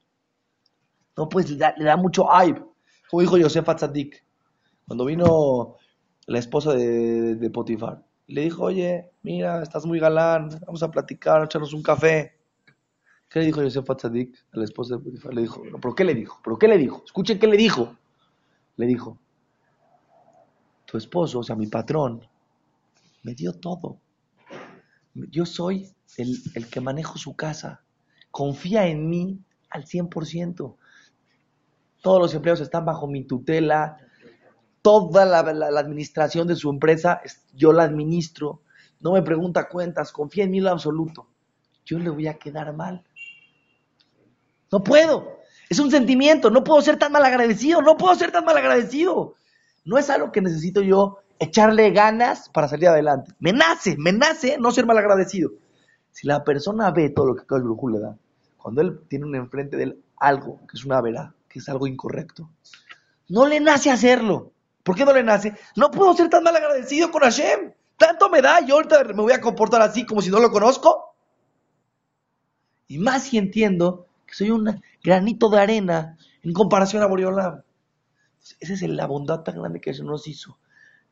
No, 1.17 1.29
pues 1.29 1.51
le 1.51 1.59
da, 1.59 1.97
mucho 1.97 2.25
hype. 2.25 2.63
Como 3.11 3.21
dijo 3.21 3.37
Yosef 3.37 3.69
Atzadik, 3.69 4.25
cuando 4.87 5.05
vino 5.05 5.75
la 6.27 6.39
esposa 6.39 6.73
de, 6.75 7.51
Potifar, 7.53 8.05
le 8.29 8.43
dijo, 8.43 8.63
oye, 8.63 9.11
mira, 9.23 9.61
estás 9.61 9.87
muy 9.87 9.99
galán, 9.99 10.51
vamos 10.67 10.85
a 10.85 10.91
platicar, 10.91 11.43
echarnos 11.43 11.73
un 11.73 11.83
café. 11.83 12.39
¿Qué 13.29 13.41
le 13.41 13.47
dijo 13.47 13.61
Yosef 13.61 13.91
Atzadik 13.91 14.37
a 14.53 14.59
la 14.59 14.65
esposa 14.65 14.97
de 14.97 15.03
Potifar? 15.03 15.35
Le 15.35 15.43
dijo, 15.43 15.63
¿pero 15.83 15.95
qué 15.97 16.05
le 16.05 16.15
dijo? 16.15 16.41
¿Pero 16.45 16.57
qué 16.57 16.69
le 16.69 16.79
dijo? 16.79 17.03
Escuchen 17.05 17.41
qué 17.41 17.49
le 17.49 17.57
dijo. 17.57 17.97
Le 18.77 18.87
dijo, 18.87 19.19
tu 20.85 20.97
esposo, 20.97 21.41
o 21.41 21.43
sea, 21.43 21.57
mi 21.57 21.67
patrón, 21.67 22.25
me 23.25 23.35
dio 23.35 23.53
todo. 23.53 23.99
Yo 25.31 25.47
soy 25.47 25.95
el, 26.17 26.69
que 26.69 26.81
manejo 26.81 27.19
su 27.19 27.35
casa, 27.37 27.83
confía 28.31 28.87
en 28.87 29.09
mí 29.09 29.41
al 29.71 29.85
100%. 29.85 30.77
Todos 32.03 32.21
los 32.21 32.35
empleados 32.35 32.61
están 32.61 32.85
bajo 32.85 33.07
mi 33.07 33.25
tutela, 33.25 33.99
toda 34.83 35.25
la, 35.25 35.41
administración 35.79 36.47
de 36.47 36.57
su 36.57 36.71
empresa 36.71 37.21
yo 37.55 37.73
la 37.73 37.85
administro 37.85 38.63
no 39.01 39.13
me 39.13 39.23
pregunta 39.23 39.69
cuentas, 39.69 40.13
confía 40.13 40.45
en 40.45 40.51
mí 40.51 40.61
lo 40.61 40.71
absoluto, 40.71 41.29
yo 41.85 41.99
le 41.99 42.11
voy 42.11 42.27
a 42.27 42.39
quedar 42.39 42.73
mal. 42.75 43.05
No 44.73 44.83
puedo. 44.83 45.39
Es 45.69 45.79
un 45.79 45.91
sentimiento, 45.91 46.51
no 46.51 46.65
puedo 46.65 46.81
ser 46.83 46.99
tan 46.99 47.13
mal 47.13 47.25
agradecido, 47.25 47.83
no 47.83 47.97
puedo 47.97 48.15
ser 48.15 48.33
tan 48.33 48.45
mal 48.45 48.57
agradecido. 48.57 49.35
No 49.85 49.99
es 49.99 50.11
algo 50.11 50.33
que 50.33 50.41
necesito 50.41 50.83
yo 50.83 51.19
echarle 51.39 51.91
ganas 51.91 52.49
para 52.49 52.69
salir 52.69 52.89
adelante. 52.89 53.33
Me 53.39 53.53
nace, 53.53 53.97
me 53.99 54.13
nace 54.13 54.59
no 54.59 54.71
ser 54.71 54.87
mal 54.87 54.99
agradecido. 54.99 55.53
Si 56.11 56.27
la 56.27 56.45
persona 56.45 56.91
ve 56.91 57.11
todo 57.11 57.27
lo 57.27 57.37
que 57.37 57.55
el 57.55 57.63
brujo 57.63 57.91
le 57.91 58.01
da, 58.01 58.17
cuando 58.57 58.81
él 58.81 59.01
tiene 59.09 59.27
un 59.27 59.35
enfrente 59.35 59.77
de 59.77 59.83
él 59.85 60.03
algo 60.17 60.61
que 60.67 60.77
es 60.77 60.85
una 60.85 61.01
verdad, 61.01 61.35
que 61.49 61.59
es 61.59 61.69
algo 61.69 61.87
incorrecto, 61.87 62.51
no 63.29 63.47
le 63.47 63.61
nace 63.61 63.91
hacerlo. 63.91 64.53
¿Por 64.83 64.95
qué 64.95 65.05
no 65.05 65.13
le 65.13 65.23
nace? 65.23 65.55
No 65.75 65.91
puedo 65.91 66.15
ser 66.15 66.31
tan 66.31 66.45
mal 66.45 66.57
agradecido 66.57 67.11
con 67.11 67.23
Hashem. 67.23 67.73
Tanto 67.97 68.29
me 68.29 68.41
da 68.41 68.61
y 68.61 68.71
ahorita 68.71 69.05
me 69.05 69.23
voy 69.23 69.33
a 69.33 69.41
comportar 69.41 69.83
así 69.83 70.07
como 70.07 70.23
si 70.23 70.31
no 70.31 70.39
lo 70.39 70.51
conozco. 70.51 71.15
Y 72.87 72.99
más 72.99 73.25
si 73.25 73.39
entiendo 73.39 74.07
que 74.27 74.35
soy 74.35 74.51
un 74.51 74.81
granito 75.03 75.49
de 75.49 75.59
arena 75.59 76.17
en 76.43 76.53
comparación 76.53 77.03
a 77.03 77.07
Boreolam. 77.07 77.63
Esa 78.61 78.73
es 78.75 78.83
la 78.83 79.07
bondad 79.07 79.41
tan 79.41 79.59
grande 79.59 79.81
que 79.81 79.91
Hashem 79.91 80.07
nos 80.07 80.29
hizo 80.29 80.59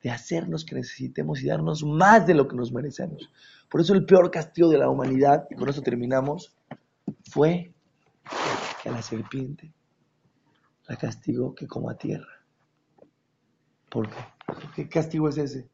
de 0.05 0.11
hacernos 0.11 0.67
que 0.67 0.75
necesitemos 0.75 1.43
y 1.43 1.47
darnos 1.47 1.83
más 1.83 2.27
de 2.27 2.35
lo 2.35 2.47
que 2.47 2.55
nos 2.55 2.71
merecemos. 2.71 3.31
Por 3.71 3.81
eso 3.81 3.95
el 3.95 4.05
peor 4.05 4.31
castigo 4.31 4.69
de 4.69 4.77
la 4.77 4.91
humanidad, 4.91 5.47
y 5.51 5.55
con 5.55 5.67
eso 5.67 5.81
terminamos, 5.81 6.55
fue 7.31 7.73
que 8.83 8.91
a 8.91 8.93
la 8.93 9.01
serpiente 9.01 9.73
la 10.87 10.97
castigó 10.97 11.55
que 11.55 11.67
como 11.67 11.89
a 11.89 11.97
tierra. 11.97 12.45
¿Por 13.89 14.11
qué? 14.11 14.17
¿Qué 14.77 14.89
castigo 14.91 15.31
es 15.31 15.39
ese? 15.39 15.71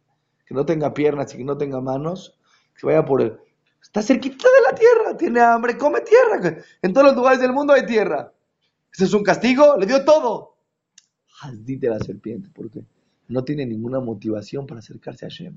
Que 0.46 0.54
no 0.54 0.64
tenga 0.64 0.94
piernas 0.94 1.34
y 1.34 1.38
que 1.38 1.44
no 1.44 1.58
tenga 1.58 1.80
manos, 1.80 2.38
que 2.72 2.80
se 2.80 2.86
vaya 2.86 3.04
por 3.04 3.22
el... 3.22 3.36
Está 3.82 4.00
cerquita 4.00 4.46
de 4.46 4.70
la 4.70 4.78
tierra, 4.78 5.16
tiene 5.16 5.40
hambre, 5.40 5.76
come 5.76 6.02
tierra. 6.02 6.62
En 6.82 6.92
todos 6.92 7.08
los 7.08 7.16
lugares 7.16 7.40
del 7.40 7.52
mundo 7.52 7.72
hay 7.72 7.84
tierra. 7.84 8.32
¿Ese 8.92 9.06
es 9.06 9.12
un 9.12 9.24
castigo? 9.24 9.76
Le 9.76 9.86
dio 9.86 10.04
todo. 10.04 10.54
de 11.52 11.88
la 11.88 11.98
serpiente, 11.98 12.48
¿por 12.50 12.70
qué? 12.70 12.84
No 13.30 13.44
tiene 13.44 13.64
ninguna 13.64 14.00
motivación 14.00 14.66
para 14.66 14.80
acercarse 14.80 15.24
a 15.24 15.28
Hashem. 15.28 15.56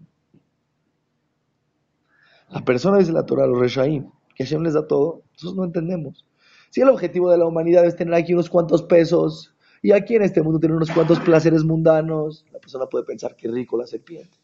La 2.50 2.64
persona 2.64 3.00
dice 3.00 3.12
la 3.12 3.26
Torah, 3.26 3.48
los 3.48 3.60
Reshaim, 3.60 4.12
que 4.36 4.44
Hashem 4.44 4.62
les 4.62 4.76
da 4.76 4.86
todo, 4.86 5.24
nosotros 5.34 5.56
no 5.56 5.64
entendemos. 5.64 6.24
Si 6.70 6.82
el 6.82 6.90
objetivo 6.90 7.32
de 7.32 7.40
la 7.40 7.48
humanidad 7.48 7.84
es 7.86 7.96
tener 7.96 8.14
aquí 8.14 8.34
unos 8.34 8.52
cuantos 8.52 8.84
pesos 8.84 9.56
y 9.82 9.92
aquí 9.92 10.16
en 10.16 10.22
este 10.22 10.44
mundo 10.44 10.60
tener 10.60 10.76
unos 10.76 10.92
cuantos 10.92 11.20
placeres 11.20 11.64
mundanos, 11.64 12.46
la 12.54 12.60
persona 12.60 12.86
puede 12.86 13.06
pensar 13.06 13.36
que 13.36 13.48
rico 13.48 13.76
la 13.76 13.88
serpiente. 13.88 14.38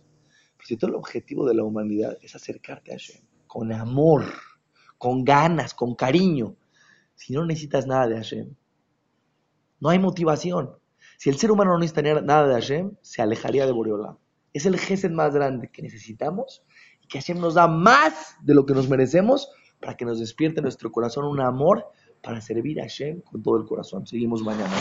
Pero 0.58 0.68
si 0.68 0.76
todo 0.78 0.90
el 0.90 0.96
objetivo 0.96 1.46
de 1.46 1.54
la 1.54 1.64
humanidad 1.64 2.18
es 2.24 2.36
acercarte 2.36 2.92
a 2.92 2.96
Hashem 2.96 3.22
con 3.46 3.72
amor, 3.72 4.24
con 4.98 5.24
ganas, 5.24 5.76
con 5.76 5.94
cariño, 5.94 6.56
si 7.14 7.34
no 7.34 7.46
necesitas 7.46 7.86
nada 7.86 8.08
de 8.08 8.16
Hashem, 8.16 8.56
no 9.80 9.90
hay 9.90 10.00
motivación. 10.00 10.79
Si 11.20 11.30
el 11.30 11.36
ser 11.36 11.52
humano 11.52 11.74
no 11.74 11.80
necesitaría 11.80 12.22
nada 12.22 12.48
de 12.48 12.54
Hashem, 12.54 12.94
se 13.02 13.22
alejaría 13.22 13.66
de 13.66 13.74
Boreolam. 13.74 14.18
Es 14.54 14.66
el 14.66 14.80
gesed 14.80 15.12
más 15.12 15.34
grande 15.34 15.70
que 15.70 15.82
necesitamos 15.82 16.64
y 17.02 17.08
que 17.08 17.20
Hashem 17.20 17.42
nos 17.42 17.56
da 17.56 17.68
más 17.68 18.38
de 18.42 18.54
lo 18.54 18.66
que 18.66 18.74
nos 18.74 18.88
merecemos 18.88 19.52
para 19.82 19.98
que 19.98 20.06
nos 20.06 20.22
despierte 20.22 20.62
nuestro 20.62 20.94
corazón 20.94 21.26
un 21.26 21.42
amor 21.42 21.88
para 22.24 22.40
servir 22.40 22.80
a 22.80 22.84
Hashem 22.84 23.20
con 23.20 23.44
todo 23.44 23.58
el 23.58 23.66
corazón. 23.66 24.08
Seguimos 24.08 24.44
mañana. 24.44 24.74